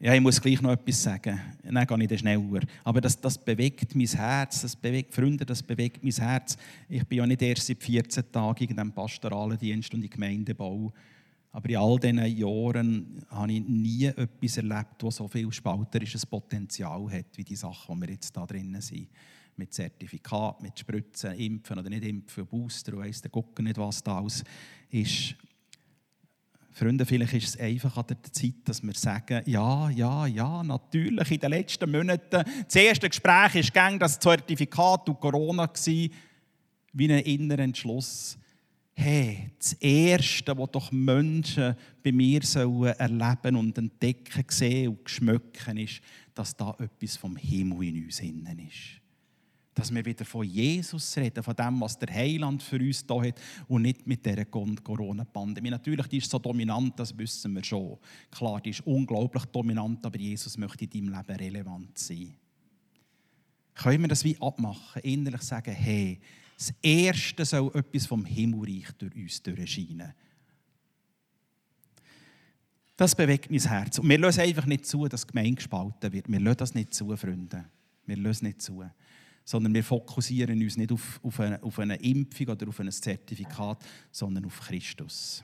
Ja, 0.00 0.14
ich 0.14 0.20
muss 0.20 0.40
gleich 0.40 0.62
noch 0.62 0.70
etwas 0.70 1.02
sagen. 1.02 1.40
Dann 1.64 1.84
gehe 1.84 2.02
ich 2.02 2.08
dann 2.08 2.18
schneller. 2.18 2.60
Aber 2.84 3.00
das, 3.00 3.20
das 3.20 3.36
bewegt 3.36 3.96
mein 3.96 4.06
Herz. 4.06 4.62
Das 4.62 4.76
bewegt, 4.76 5.12
Freunde, 5.12 5.44
das 5.44 5.60
bewegt 5.60 6.04
mein 6.04 6.12
Herz. 6.12 6.56
Ich 6.88 7.04
bin 7.04 7.18
ja 7.18 7.26
nicht 7.26 7.42
erst 7.42 7.66
seit 7.66 7.82
14 7.82 8.30
Tagen 8.30 8.62
in 8.62 8.76
diesem 8.76 8.92
pastoralen 8.92 9.58
Dienst 9.58 9.92
und 9.92 10.04
im 10.04 10.10
Gemeindebau. 10.10 10.92
Aber 11.50 11.68
in 11.68 11.76
all 11.76 11.98
diesen 11.98 12.24
Jahren 12.36 13.24
habe 13.28 13.52
ich 13.52 13.66
nie 13.66 14.04
etwas 14.04 14.58
erlebt, 14.58 15.02
das 15.02 15.16
so 15.16 15.26
viel 15.26 15.50
spalterisches 15.50 16.24
Potenzial 16.24 17.10
hat, 17.10 17.36
wie 17.36 17.44
die 17.44 17.56
Sachen, 17.56 17.96
die 17.96 18.06
wir 18.06 18.12
jetzt 18.12 18.36
da 18.36 18.46
drinnen 18.46 18.80
sind. 18.80 19.08
Mit 19.56 19.74
Zertifikat, 19.74 20.62
mit 20.62 20.78
Spritzen, 20.78 21.32
Impfen 21.32 21.76
oder 21.76 21.90
nicht 21.90 22.04
Impfen, 22.04 22.46
Booster, 22.46 22.96
weiss 22.96 23.20
der 23.20 23.32
gucken 23.32 23.64
nicht, 23.64 23.78
was 23.78 24.04
da 24.04 24.18
alles 24.18 24.44
ist. 24.90 25.34
Freunde, 26.78 27.04
vielleicht 27.04 27.34
ist 27.34 27.48
es 27.48 27.60
einfach 27.60 27.96
an 27.96 28.06
der 28.08 28.22
Zeit, 28.22 28.54
dass 28.64 28.82
wir 28.82 28.94
sagen, 28.94 29.42
ja, 29.46 29.90
ja, 29.90 30.26
ja, 30.26 30.62
natürlich, 30.62 31.30
in 31.30 31.40
den 31.40 31.50
letzten 31.50 31.90
Monaten, 31.90 32.44
das 32.64 32.76
erste 32.76 33.08
Gespräch 33.08 33.74
war 33.74 33.88
gegen 33.88 33.98
das 33.98 34.18
Zertifikat 34.18 35.08
und 35.08 35.18
Corona, 35.18 35.66
gewesen, 35.66 36.12
wie 36.92 37.12
ein 37.12 37.24
innerer 37.24 37.62
Entschluss. 37.62 38.38
Hey, 38.94 39.50
das 39.58 39.72
Erste, 39.74 40.56
was 40.56 40.70
doch 40.70 40.92
Menschen 40.92 41.74
bei 42.02 42.12
mir 42.12 42.42
erleben 42.96 43.56
und 43.56 43.76
entdecken, 43.76 44.44
sehen 44.48 44.88
und 44.88 45.10
schmecken, 45.10 45.78
ist, 45.78 46.00
dass 46.34 46.56
da 46.56 46.76
etwas 46.78 47.16
vom 47.16 47.36
Himmel 47.36 47.88
in 47.88 48.04
uns 48.04 48.20
innen 48.20 48.58
ist 48.68 48.97
dass 49.78 49.94
wir 49.94 50.04
wieder 50.04 50.24
von 50.24 50.44
Jesus 50.44 51.16
reden, 51.16 51.40
von 51.40 51.54
dem, 51.54 51.80
was 51.80 51.96
der 51.96 52.12
Heiland 52.12 52.64
für 52.64 52.80
uns 52.80 53.06
da 53.06 53.22
hat 53.22 53.40
und 53.68 53.82
nicht 53.82 54.06
mit 54.08 54.26
dieser 54.26 54.44
Corona-Pandemie. 54.44 55.70
Natürlich, 55.70 56.08
die 56.08 56.18
ist 56.18 56.30
so 56.30 56.40
dominant, 56.40 56.98
das 56.98 57.16
wissen 57.16 57.54
wir 57.54 57.62
schon. 57.62 57.96
Klar, 58.28 58.60
die 58.60 58.70
ist 58.70 58.84
unglaublich 58.84 59.44
dominant, 59.44 60.04
aber 60.04 60.18
Jesus 60.18 60.58
möchte 60.58 60.84
in 60.84 60.90
deinem 60.90 61.16
Leben 61.16 61.36
relevant 61.36 61.96
sein. 61.96 62.34
Können 63.74 64.02
wir 64.02 64.08
das 64.08 64.24
wie 64.24 64.36
abmachen, 64.40 65.00
innerlich 65.02 65.42
sagen, 65.42 65.72
hey, 65.72 66.18
das 66.56 66.74
Erste 66.82 67.44
soll 67.44 67.70
etwas 67.72 68.06
vom 68.06 68.24
Himmelreich 68.24 68.90
durch 68.98 69.14
uns 69.14 69.40
durchscheinen. 69.40 70.12
Das 72.96 73.14
bewegt 73.14 73.48
mein 73.48 73.60
Herz. 73.60 74.00
Und 74.00 74.08
wir 74.08 74.18
lassen 74.18 74.40
einfach 74.40 74.66
nicht 74.66 74.86
zu, 74.86 75.06
dass 75.06 75.20
die 75.20 75.28
Gemeinde 75.28 75.54
gespalten 75.54 76.12
wird. 76.12 76.28
Wir 76.28 76.40
lassen 76.40 76.56
das 76.56 76.74
nicht 76.74 76.92
zu, 76.92 77.16
Freunde. 77.16 77.64
Wir 78.06 78.16
lassen 78.16 78.46
nicht 78.46 78.60
zu 78.60 78.82
sondern 79.48 79.72
wir 79.72 79.82
fokussieren 79.82 80.60
uns 80.60 80.76
nicht 80.76 80.92
auf, 80.92 81.18
auf, 81.22 81.40
eine, 81.40 81.62
auf 81.62 81.78
eine 81.78 81.96
Impfung 81.96 82.48
oder 82.48 82.68
auf 82.68 82.80
ein 82.80 82.92
Zertifikat, 82.92 83.82
sondern 84.10 84.44
auf 84.44 84.60
Christus. 84.60 85.42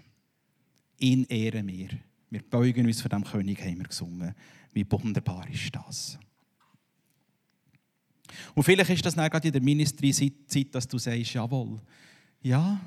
In 0.99 1.25
ehren 1.25 1.67
wir. 1.67 1.89
Wir 2.29 2.43
beugen 2.43 2.85
uns 2.87 3.01
vor 3.01 3.09
dem 3.09 3.25
König, 3.25 3.59
haben 3.63 3.79
wir 3.79 3.85
gesungen. 3.85 4.35
Wie 4.75 4.85
wunderbar 4.91 5.49
ist 5.49 5.75
das? 5.75 6.19
Und 8.55 8.63
vielleicht 8.63 8.91
ist 8.91 9.07
das 9.07 9.15
dann 9.15 9.31
gerade 9.31 9.49
in 9.49 9.53
der 9.53 9.63
Ministry-Zeit, 9.63 10.75
dass 10.75 10.87
du 10.87 10.99
sagst, 10.99 11.33
jawohl, 11.33 11.81
ja, 12.43 12.79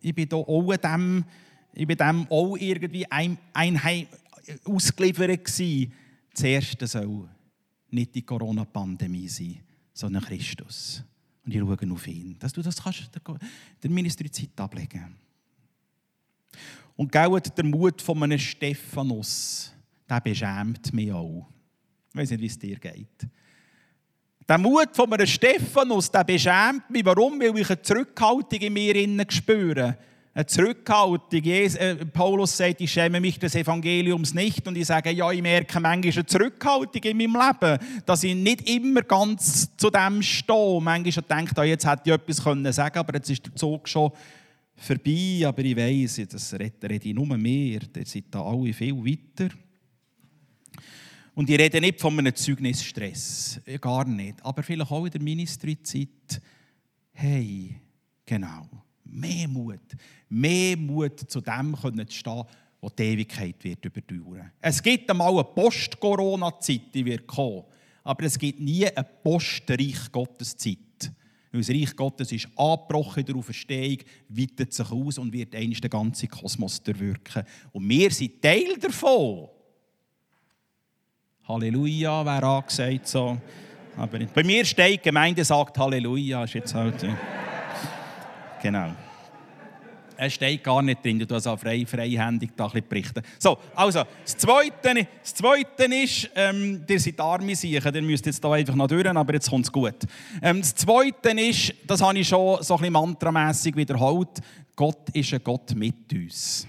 ich 0.00 0.14
bin 0.14 0.28
da 0.28 0.36
auch 0.36 0.76
dem, 0.76 1.24
ich 1.72 1.86
bin 1.88 1.96
dem 1.96 2.28
auch 2.30 2.56
irgendwie 2.56 3.10
ein, 3.10 3.38
ein, 3.52 4.06
ausgeliefert 4.64 5.44
gewesen. 5.44 5.92
Das 6.32 6.44
Erste 6.44 6.86
soll 6.86 7.28
nicht 7.90 8.14
die 8.14 8.22
Corona-Pandemie 8.22 9.26
sein, 9.26 9.64
sondern 9.98 10.22
Christus. 10.22 11.02
Und 11.44 11.52
ich 11.52 11.60
schaue 11.60 11.92
auf 11.92 12.06
ihn. 12.06 12.38
Dass 12.38 12.52
du 12.52 12.62
das 12.62 12.80
kannst, 12.80 13.10
der 13.82 13.90
Ministeriezeit 13.90 14.50
ablegen. 14.60 15.16
Und 16.94 17.10
gell, 17.10 17.40
der 17.40 17.64
Mut 17.64 18.00
von 18.00 18.22
einem 18.22 18.38
Stephanus, 18.38 19.72
der 20.08 20.20
beschämt 20.20 20.92
mich 20.92 21.12
auch. 21.12 21.48
Ich 22.10 22.16
weiß 22.16 22.30
nicht, 22.30 22.40
wie 22.40 22.46
es 22.46 22.58
dir 22.58 22.78
geht. 22.78 23.26
Der 24.48 24.58
Mut 24.58 24.94
von 24.94 25.12
einem 25.12 25.26
Stephanus, 25.26 26.10
der 26.10 26.24
beschämt 26.24 26.88
mich. 26.90 27.04
Warum? 27.04 27.40
Weil 27.40 27.58
ich 27.58 27.68
eine 27.68 27.82
Zurückhaltung 27.82 28.60
in 28.60 28.72
mir 28.72 29.26
spüre 29.28 29.98
eine 30.38 30.46
Zurückhaltung. 30.46 31.42
Äh, 31.42 31.96
Paulus 32.06 32.56
sagt, 32.56 32.80
ich 32.80 32.92
schäme 32.92 33.20
mich 33.20 33.40
des 33.40 33.56
Evangeliums 33.56 34.34
nicht. 34.34 34.68
Und 34.68 34.76
ich 34.76 34.86
sage, 34.86 35.10
ja, 35.10 35.32
ich 35.32 35.42
merke 35.42 35.80
manchmal 35.80 36.12
eine 36.12 36.26
Zurückhaltung 36.26 37.02
in 37.02 37.16
meinem 37.16 37.34
Leben, 37.34 37.78
dass 38.06 38.22
ich 38.22 38.36
nicht 38.36 38.70
immer 38.70 39.02
ganz 39.02 39.76
zu 39.76 39.90
dem 39.90 40.22
stehe. 40.22 40.80
Manchmal 40.80 41.24
denke 41.24 41.64
ich, 41.64 41.70
jetzt 41.70 41.86
hätte 41.86 42.02
ich 42.04 42.12
etwas 42.12 42.36
sagen 42.36 42.92
können 42.92 42.96
aber 42.98 43.14
jetzt 43.14 43.30
ist 43.30 43.46
der 43.46 43.56
Zug 43.56 43.88
schon 43.88 44.12
vorbei, 44.76 45.42
aber 45.44 45.64
ich 45.64 45.76
weiss, 45.76 46.22
das 46.28 46.54
rede 46.54 46.94
ich 47.02 47.14
nur 47.14 47.36
mehr, 47.36 47.80
ihr 47.96 48.04
seid 48.04 48.26
da 48.30 48.44
alle 48.44 48.72
viel 48.72 48.94
weiter. 49.04 49.52
Und 51.34 51.50
ich 51.50 51.58
rede 51.58 51.80
nicht 51.80 52.00
von 52.00 52.16
einem 52.16 52.34
Zeugnisstress, 52.34 53.60
gar 53.80 54.04
nicht, 54.04 54.44
aber 54.44 54.62
vielleicht 54.62 54.90
auch 54.90 55.04
in 55.04 55.10
der 55.10 55.20
Ministry-Zeit, 55.20 56.40
hey, 57.12 57.80
genau, 58.24 58.68
mehr 59.10 59.48
Mut, 59.48 59.80
mehr 60.28 60.76
Mut 60.76 61.20
zu 61.30 61.40
dem 61.40 61.76
können 61.76 62.08
zu 62.08 62.16
stehen, 62.16 62.44
wo 62.80 62.88
die 62.88 63.02
Ewigkeit 63.02 63.62
wird 63.62 63.84
überdauern. 63.84 64.52
Es 64.60 64.82
gibt 64.82 65.10
einmal 65.10 65.32
eine 65.32 65.44
Post-Corona-Zeit, 65.44 66.94
die 66.94 67.04
wird 67.04 67.26
kommen, 67.26 67.64
aber 68.04 68.24
es 68.24 68.38
gibt 68.38 68.60
nie 68.60 68.86
eine 68.86 69.06
Post-Reich 69.22 70.12
Gottes-Zeit. 70.12 70.78
Weil 71.50 71.60
das 71.62 71.70
Reich 71.70 71.96
Gottes 71.96 72.30
ist 72.30 72.48
angebrochen 72.56 73.24
der 73.24 73.34
Auferstehung, 73.34 73.98
weitet 74.28 74.72
sich 74.72 74.90
aus 74.90 75.18
und 75.18 75.32
wird 75.32 75.54
einst 75.54 75.82
den 75.82 75.90
ganzen 75.90 76.28
Kosmos 76.28 76.82
durchwirken. 76.82 77.44
Und 77.72 77.88
wir 77.88 78.10
sind 78.10 78.42
Teil 78.42 78.76
davon. 78.78 79.48
Halleluja, 81.44 82.24
wer 82.24 82.42
angesagt 82.42 83.08
so. 83.08 83.40
Aber 83.96 84.18
bei 84.18 84.44
mir 84.44 84.64
steht, 84.64 85.00
die 85.00 85.08
Gemeinde 85.08 85.42
sagt 85.42 85.78
Halleluja, 85.78 86.44
ist 86.44 86.54
jetzt 86.54 86.74
halt. 86.74 87.02
Genau. 88.62 88.92
Es 90.20 90.34
steht 90.34 90.64
gar 90.64 90.82
nicht 90.82 91.04
drin, 91.04 91.20
du 91.20 91.26
darfst 91.26 91.46
auch 91.46 91.58
frei, 91.58 91.86
freihändig 91.86 92.50
da 92.56 92.66
ein 92.66 92.82
berichten. 92.88 93.22
So, 93.38 93.56
also, 93.76 94.02
das 94.24 94.36
Zweite, 94.36 95.06
das 95.22 95.32
Zweite 95.32 95.84
ist, 95.94 96.28
ähm, 96.34 96.84
ihr 96.88 96.98
seid 96.98 97.20
arme 97.20 97.54
Siechen, 97.54 97.94
ihr 97.94 98.02
müsst 98.02 98.26
jetzt 98.26 98.42
da 98.42 98.50
einfach 98.50 98.74
noch 98.74 98.88
durch, 98.88 99.06
aber 99.06 99.34
jetzt 99.34 99.48
kommt 99.48 99.66
es 99.66 99.70
gut. 99.70 99.94
Ähm, 100.42 100.60
das 100.60 100.74
Zweite 100.74 101.30
ist, 101.40 101.72
das 101.86 102.02
habe 102.02 102.18
ich 102.18 102.26
schon 102.26 102.60
so 102.64 102.74
ein 102.74 102.80
bisschen 102.80 102.94
mantramässig 102.94 103.76
wiederholt, 103.76 104.40
Gott 104.74 105.08
ist 105.12 105.32
ein 105.32 105.40
Gott 105.44 105.72
mit 105.76 106.12
uns. 106.12 106.66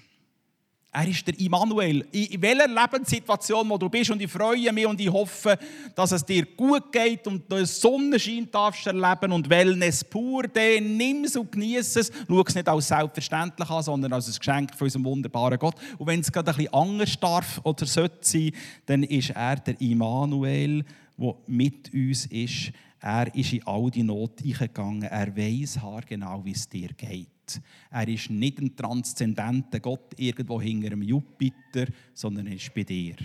Er 0.91 1.07
ist 1.07 1.27
der 1.27 1.39
Immanuel. 1.39 2.07
In 2.11 2.41
welcher 2.41 2.67
Lebenssituation 2.67 3.69
wo 3.69 3.77
du 3.77 3.89
bist. 3.89 4.09
Und 4.09 4.21
ich 4.23 4.31
freue 4.31 4.73
mich 4.73 4.87
und 4.87 4.99
ich 4.99 5.11
hoffe, 5.11 5.55
dass 5.93 6.11
es 6.11 6.25
dir 6.25 6.47
gut 6.57 6.91
geht 6.91 7.27
und 7.27 7.43
du 7.51 7.63
Sonnenschein 7.63 8.49
darfst 8.51 8.87
erleben 8.87 9.31
und 9.31 9.47
Wellness 9.47 10.03
pur. 10.03 10.43
Dann 10.43 10.97
nimm 10.97 11.25
es 11.25 11.35
und 11.35 11.51
genieß 11.51 11.95
es. 11.95 12.11
Schau 12.27 12.41
es 12.41 12.55
nicht 12.55 12.67
als 12.67 12.87
selbstverständlich 12.87 13.69
an, 13.69 13.83
sondern 13.83 14.13
als 14.13 14.29
ein 14.29 14.39
Geschenk 14.39 14.75
von 14.75 14.85
unserem 14.85 15.05
wunderbaren 15.05 15.59
Gott. 15.59 15.75
Und 15.99 16.07
wenn 16.07 16.21
es 16.21 16.31
gerade 16.31 16.49
ein 16.49 16.57
bisschen 16.57 16.73
anders 16.73 17.19
darf 17.19 17.61
oder 17.63 17.85
sollte 17.85 18.17
sein, 18.21 18.51
dann 18.87 19.03
ist 19.03 19.29
er 19.29 19.57
der 19.57 19.79
Immanuel, 19.79 20.83
der 21.19 21.35
mit 21.45 21.93
uns 21.93 22.25
ist. 22.25 22.71
Er 23.01 23.33
ist 23.33 23.53
in 23.53 23.65
all 23.65 23.89
die 23.89 24.03
Not 24.03 24.43
eingegangen. 24.43 25.03
Er 25.03 25.35
weiß 25.35 25.79
genau, 26.07 26.43
wie 26.43 26.51
es 26.51 26.67
dir 26.67 26.89
geht. 26.89 27.61
Er 27.89 28.07
ist 28.07 28.29
nicht 28.29 28.59
ein 28.59 28.75
transzendenter 28.75 29.79
Gott 29.79 30.13
irgendwo 30.17 30.61
hinter 30.61 30.87
einem 30.87 31.01
Jupiter, 31.01 31.85
sondern 32.13 32.47
er 32.47 32.55
ist 32.55 32.73
bei 32.73 32.83
dir. 32.83 33.15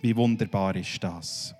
Wie 0.00 0.16
wunderbar 0.16 0.74
ist 0.76 1.02
das? 1.02 1.54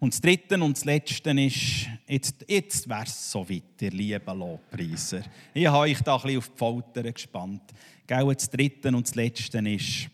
Und 0.00 0.14
das 0.14 0.20
Dritte 0.20 0.62
und 0.62 0.76
das 0.76 0.84
Letzte 0.86 1.30
ist, 1.30 1.86
jetzt, 2.08 2.44
jetzt 2.48 2.88
wäre 2.88 3.04
es 3.04 3.30
so 3.30 3.48
weit, 3.48 3.82
ihr 3.82 3.90
lieben 3.90 4.38
Lobpreiser. 4.38 5.22
Ich 5.52 5.66
habe 5.66 5.78
euch 5.78 6.00
da 6.00 6.16
ein 6.16 6.22
bisschen 6.22 6.38
auf 6.38 6.48
die 6.48 6.58
Folter 6.58 7.12
gespannt. 7.12 7.62
Gell, 8.06 8.34
das 8.34 8.48
Dritte 8.48 8.88
und 8.88 9.06
das 9.06 9.14
Letzte 9.14 9.58
ist, 9.58 10.08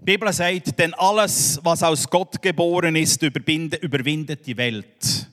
die 0.00 0.12
Bibel 0.12 0.32
sagt, 0.32 0.78
denn 0.78 0.94
alles, 0.94 1.60
was 1.62 1.82
aus 1.82 2.08
Gott 2.08 2.40
geboren 2.40 2.96
ist, 2.96 3.22
überwindet 3.22 4.46
die 4.46 4.56
Welt. 4.56 5.28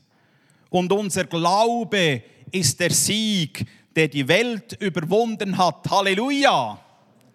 Und 0.70 0.92
unser 0.92 1.24
Glaube 1.24 2.22
ist 2.52 2.78
der 2.78 2.92
Sieg, 2.92 3.66
der 3.96 4.10
die 4.10 4.28
Welt 4.28 4.78
überwunden 4.82 5.58
hat. 5.58 5.90
Halleluja! 5.90 6.78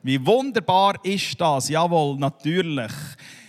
Wie 0.02 0.26
wunderbar 0.26 1.02
ist 1.02 1.40
das? 1.40 1.70
Jawohl, 1.70 2.18
natürlich. 2.18 2.92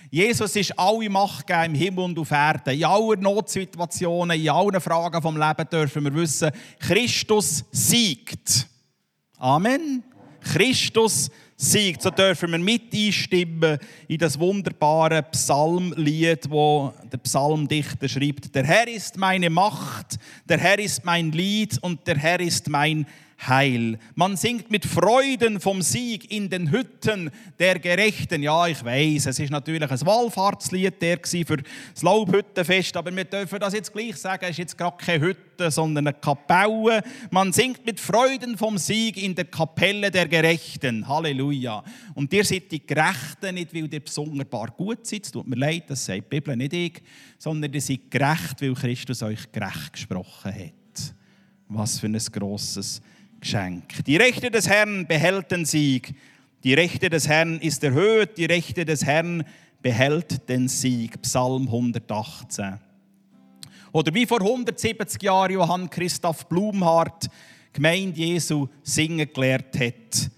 Jesus 0.10 0.56
ist 0.56 0.80
alle 0.80 1.10
Macht 1.10 1.46
gegeben 1.46 1.76
im 1.76 1.82
Himmel 1.82 2.06
und 2.06 2.20
auf 2.20 2.32
Erden. 2.32 2.76
In 2.76 2.86
allen 2.86 3.20
Notsituationen, 3.20 4.40
in 4.40 4.50
allen 4.50 4.80
Fragen 4.80 5.22
vom 5.22 5.36
Leben 5.36 5.68
dürfen 5.70 6.06
wir 6.06 6.14
wissen, 6.14 6.52
Christus 6.80 7.66
siegt. 7.72 8.66
Amen. 9.40 10.04
Christus 10.40 11.26
siegt. 11.26 11.43
So 11.66 12.10
dürfen 12.10 12.52
wir 12.52 12.60
mit 12.60 12.94
einstimmen 12.94 13.80
in 14.10 14.18
das 14.18 14.38
wunderbare 14.38 15.24
Psalmlied, 15.24 16.50
wo 16.50 16.94
der 17.10 17.18
Psalmdichter 17.20 18.10
schreibt: 18.10 18.54
Der 18.54 18.66
Herr 18.66 18.86
ist 18.90 19.16
meine 19.16 19.50
Macht, 19.50 20.20
der 20.50 20.58
Herr 20.58 20.78
ist 20.78 21.06
mein 21.06 21.32
Lied 21.32 21.78
und 21.82 22.06
der 22.06 22.18
Herr 22.18 22.42
ist 22.42 22.68
mein 22.68 23.08
Heil. 23.48 23.98
Man 24.16 24.38
singt 24.38 24.72
mit 24.72 24.86
Freuden 24.86 25.60
vom 25.60 25.82
Sieg 25.82 26.32
in 26.32 26.50
den 26.50 26.72
Hütten 26.72 27.32
der 27.60 27.80
Gerechten. 27.80 28.44
Ja, 28.44 28.68
ich 28.68 28.84
weiß, 28.84 29.26
es 29.28 29.40
ist 29.40 29.50
natürlich 29.50 29.90
ein 29.90 30.06
Wallfahrtslied 30.06 31.02
der 31.02 31.20
für 31.24 31.58
das 31.58 32.04
Laubhüttenfest, 32.04 32.96
aber 32.98 33.16
wir 33.16 33.26
dürfen 33.26 33.60
das 33.60 33.74
jetzt 33.74 33.94
gleich 33.94 34.16
sagen, 34.18 34.44
es 34.46 34.52
ist 34.52 34.58
jetzt 34.58 34.78
gerade 34.78 34.98
keine 34.98 35.26
Hütte, 35.26 35.72
sondern 35.72 36.08
eine 36.08 36.16
Kapelle. 36.16 37.02
Man 37.32 37.54
singt 37.54 37.86
mit 37.86 38.00
Freuden 38.00 38.58
vom 38.58 38.78
Sieg 38.78 39.22
in 39.22 39.36
der 39.36 39.46
Kapelle 39.46 40.12
der 40.12 40.28
Gerechten. 40.28 41.08
Halleluja. 41.08 41.84
Und 42.16 42.32
ihr 42.34 42.46
seid 42.46 42.72
die 42.72 42.86
Gerechten 42.86 43.56
nicht, 43.56 43.74
weil 43.74 43.92
ihr 43.92 44.00
besonderbar 44.00 44.72
gut 44.72 45.06
seid, 45.06 45.32
tut 45.32 45.48
mir 45.48 45.58
leid, 45.58 45.84
das 45.88 46.06
sagt 46.06 46.32
die 46.32 46.36
Bibel 46.36 46.56
nicht 46.56 46.74
ich, 46.74 47.02
sondern 47.38 47.74
ihr 47.74 47.82
seid 47.82 48.10
gerecht, 48.10 48.62
weil 48.62 48.74
Christus 48.74 49.24
euch 49.24 49.52
gerecht 49.52 49.94
gesprochen 49.94 50.54
hat. 50.54 51.14
Was 51.68 52.00
für 52.00 52.08
ein 52.08 52.18
grosses 52.32 53.02
Geschenk. 53.44 54.06
Die 54.06 54.16
Rechte 54.16 54.50
des 54.50 54.70
Herrn 54.70 55.06
behält 55.06 55.52
den 55.52 55.66
Sieg. 55.66 56.16
Die 56.64 56.74
Rechte 56.74 57.10
des 57.10 57.28
Herrn 57.28 57.60
ist 57.60 57.84
erhöht. 57.84 58.38
Die 58.38 58.46
Rechte 58.46 58.86
des 58.86 59.04
Herrn 59.04 59.44
behält 59.82 60.48
den 60.48 60.70
Sieg. 60.70 61.22
Psalm 61.22 61.64
118. 61.64 62.80
Oder 63.92 64.14
wie 64.14 64.26
vor 64.26 64.40
170 64.40 65.22
Jahren 65.22 65.52
Johann 65.52 65.90
Christoph 65.90 66.48
Blumhardt, 66.48 67.30
Gemeinde 67.74 68.18
Jesu, 68.18 68.70
singen 68.82 69.28
gelehrt 69.34 69.78
hat. 69.78 70.32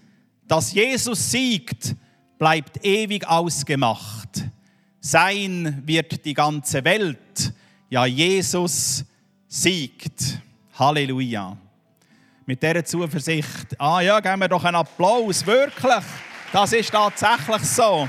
Dass 0.47 0.73
Jesus 0.73 1.29
siegt, 1.31 1.95
bleibt 2.39 2.83
ewig 2.83 3.27
ausgemacht. 3.27 4.45
Sein 4.99 5.83
wird 5.85 6.25
die 6.25 6.33
ganze 6.33 6.83
Welt. 6.83 7.53
Ja, 7.91 8.07
Jesus 8.07 9.05
siegt. 9.47 10.39
Halleluja 10.73 11.55
mit 12.45 12.61
dieser 12.61 12.85
Zuversicht. 12.85 13.79
Ah 13.79 14.01
ja, 14.01 14.19
geben 14.19 14.41
wir 14.41 14.47
doch 14.47 14.63
einen 14.63 14.75
Applaus, 14.75 15.45
wirklich. 15.45 16.03
Das 16.51 16.73
ist 16.73 16.91
tatsächlich 16.91 17.63
so. 17.63 18.07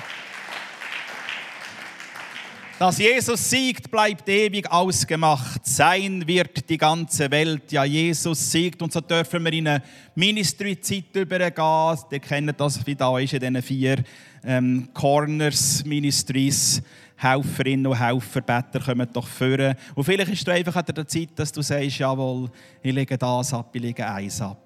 Dass 2.78 2.98
Jesus 2.98 3.48
siegt, 3.48 3.90
bleibt 3.90 4.28
ewig 4.28 4.70
ausgemacht. 4.70 5.64
Sein 5.64 6.28
wird 6.28 6.68
die 6.68 6.76
ganze 6.76 7.30
Welt. 7.30 7.72
Ja, 7.72 7.84
Jesus 7.84 8.52
siegt. 8.52 8.82
Und 8.82 8.92
so 8.92 9.00
dürfen 9.00 9.42
wir 9.42 9.52
in 9.54 9.66
eine 9.66 9.82
Ministry-Zeit 10.14 11.16
übergehen. 11.16 11.98
Ihr 12.10 12.18
kennt 12.20 12.60
das, 12.60 12.86
wie 12.86 12.94
da 12.94 13.18
ist 13.18 13.32
in 13.32 13.40
diesen 13.40 13.62
vier 13.62 14.04
ähm, 14.44 14.90
Corners 14.92 15.86
Ministries. 15.86 16.82
Helferinnen 17.16 17.86
und 17.86 17.98
Helfer, 17.98 18.42
Better 18.42 18.80
kommen 18.80 19.08
doch 19.10 19.26
führen. 19.26 19.74
Und 19.94 20.04
vielleicht 20.04 20.30
ist 20.32 20.46
es 20.46 20.54
einfach 20.54 20.76
an 20.76 20.84
der 20.84 21.08
Zeit, 21.08 21.30
dass 21.34 21.50
du 21.50 21.62
sagst, 21.62 21.98
jawohl, 21.98 22.50
ich 22.82 22.92
lege 22.92 23.16
das 23.16 23.54
ab, 23.54 23.70
ich 23.72 23.80
lege 23.80 24.06
eins 24.06 24.42
ab. 24.42 24.60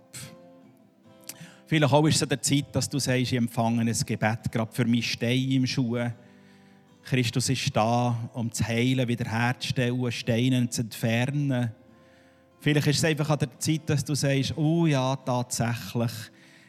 Vielleicht 1.65 1.93
auch 1.93 2.07
ist 2.09 2.17
es 2.17 2.23
an 2.25 2.31
der 2.31 2.43
Zeit, 2.43 2.65
dass 2.73 2.89
du 2.89 2.99
sagst, 2.99 3.21
ich 3.21 3.35
empfange 3.35 3.83
ein 3.83 3.97
Gebet, 4.05 4.51
gerade 4.51 4.73
für 4.73 4.85
mich 4.85 5.13
Stein 5.13 5.49
im 5.53 5.65
Schuh. 5.65 6.11
Christus 7.11 7.49
ist 7.49 7.75
da, 7.75 8.31
um 8.35 8.53
zu 8.53 8.65
heilen, 8.65 9.09
wiederherzustellen, 9.09 10.13
Steine 10.13 10.71
zu 10.71 10.83
entfernen. 10.83 11.73
Vielleicht 12.61 12.87
ist 12.87 12.99
es 12.99 13.05
einfach 13.05 13.31
an 13.31 13.41
der 13.41 13.59
Zeit, 13.59 13.81
dass 13.87 14.05
du 14.05 14.15
sagst, 14.15 14.57
oh 14.57 14.87
ja, 14.87 15.17
tatsächlich, 15.17 16.13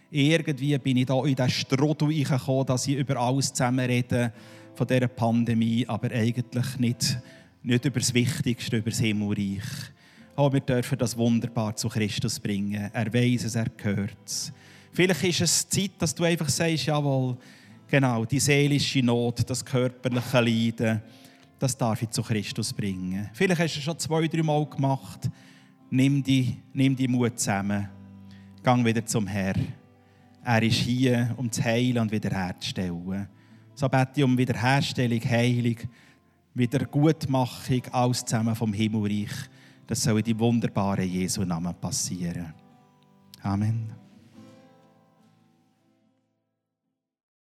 irgendwie 0.09 0.79
bin 0.79 0.97
ich 0.97 1.05
da 1.05 1.23
in 1.23 1.35
diesen 1.35 1.49
Strudel 1.51 2.23
gekommen, 2.23 2.65
dass 2.65 2.87
ich 2.87 2.97
über 2.97 3.17
alles 3.17 3.53
zusammen 3.53 3.85
rede 3.85 4.33
von 4.73 4.87
dieser 4.87 5.09
Pandemie, 5.09 5.85
aber 5.87 6.09
eigentlich 6.09 6.79
nicht, 6.79 7.19
nicht 7.61 7.85
über 7.85 7.99
das 7.99 8.11
Wichtigste, 8.11 8.77
über 8.77 8.89
das 8.89 8.99
Himmelreich. 8.99 9.61
Aber 10.35 10.53
wir 10.53 10.61
dürfen 10.61 10.97
das 10.97 11.15
wunderbar 11.15 11.75
zu 11.75 11.87
Christus 11.87 12.39
bringen. 12.39 12.89
Er 12.91 13.13
weiß 13.13 13.43
es, 13.43 13.53
er 13.53 13.69
gehört 13.69 14.17
es. 14.25 14.51
Vielleicht 14.91 15.23
ist 15.23 15.41
es 15.41 15.69
Zeit, 15.69 15.91
dass 15.99 16.15
du 16.15 16.23
einfach 16.23 16.49
sagst, 16.49 16.87
jawohl, 16.87 17.37
genau, 17.91 18.25
die 18.25 18.39
seelische 18.39 19.03
Not, 19.03 19.47
das 19.47 19.63
körperliche 19.63 20.39
Leiden, 20.39 21.01
das 21.59 21.77
darf 21.77 22.01
ich 22.01 22.09
zu 22.09 22.23
Christus 22.23 22.73
bringen. 22.73 23.29
Vielleicht 23.33 23.61
hast 23.61 23.75
du 23.75 23.79
es 23.79 23.83
schon 23.83 23.99
zwei, 23.99 24.27
drei 24.27 24.41
Mal 24.41 24.65
gemacht. 24.65 25.29
Nimm 25.91 26.23
die, 26.23 26.57
nimm 26.73 26.95
die 26.95 27.07
Mut 27.07 27.37
zusammen. 27.37 27.87
Gang 28.63 28.83
wieder 28.83 29.05
zum 29.05 29.27
Herrn. 29.27 29.73
Er 30.43 30.63
ist 30.63 30.77
hier, 30.77 31.33
um 31.37 31.51
zu 31.51 31.63
heilen 31.63 31.99
und 31.99 32.11
wiederherzustellen. 32.11 33.27
So 33.75 33.87
bete 33.89 34.11
ich 34.15 34.23
um 34.23 34.37
Wiederherstellung, 34.37 35.21
Heilung, 35.23 35.77
Wiedergutmachung, 36.53 37.83
alles 37.91 38.25
zusammen 38.25 38.55
vom 38.55 38.73
Himmelreich. 38.73 39.31
Das 39.85 40.01
soll 40.01 40.19
in 40.19 40.23
die 40.23 40.39
wunderbaren 40.39 41.07
Jesu 41.07 41.43
Namen 41.43 41.75
passieren. 41.75 42.53
Amen. 43.43 44.00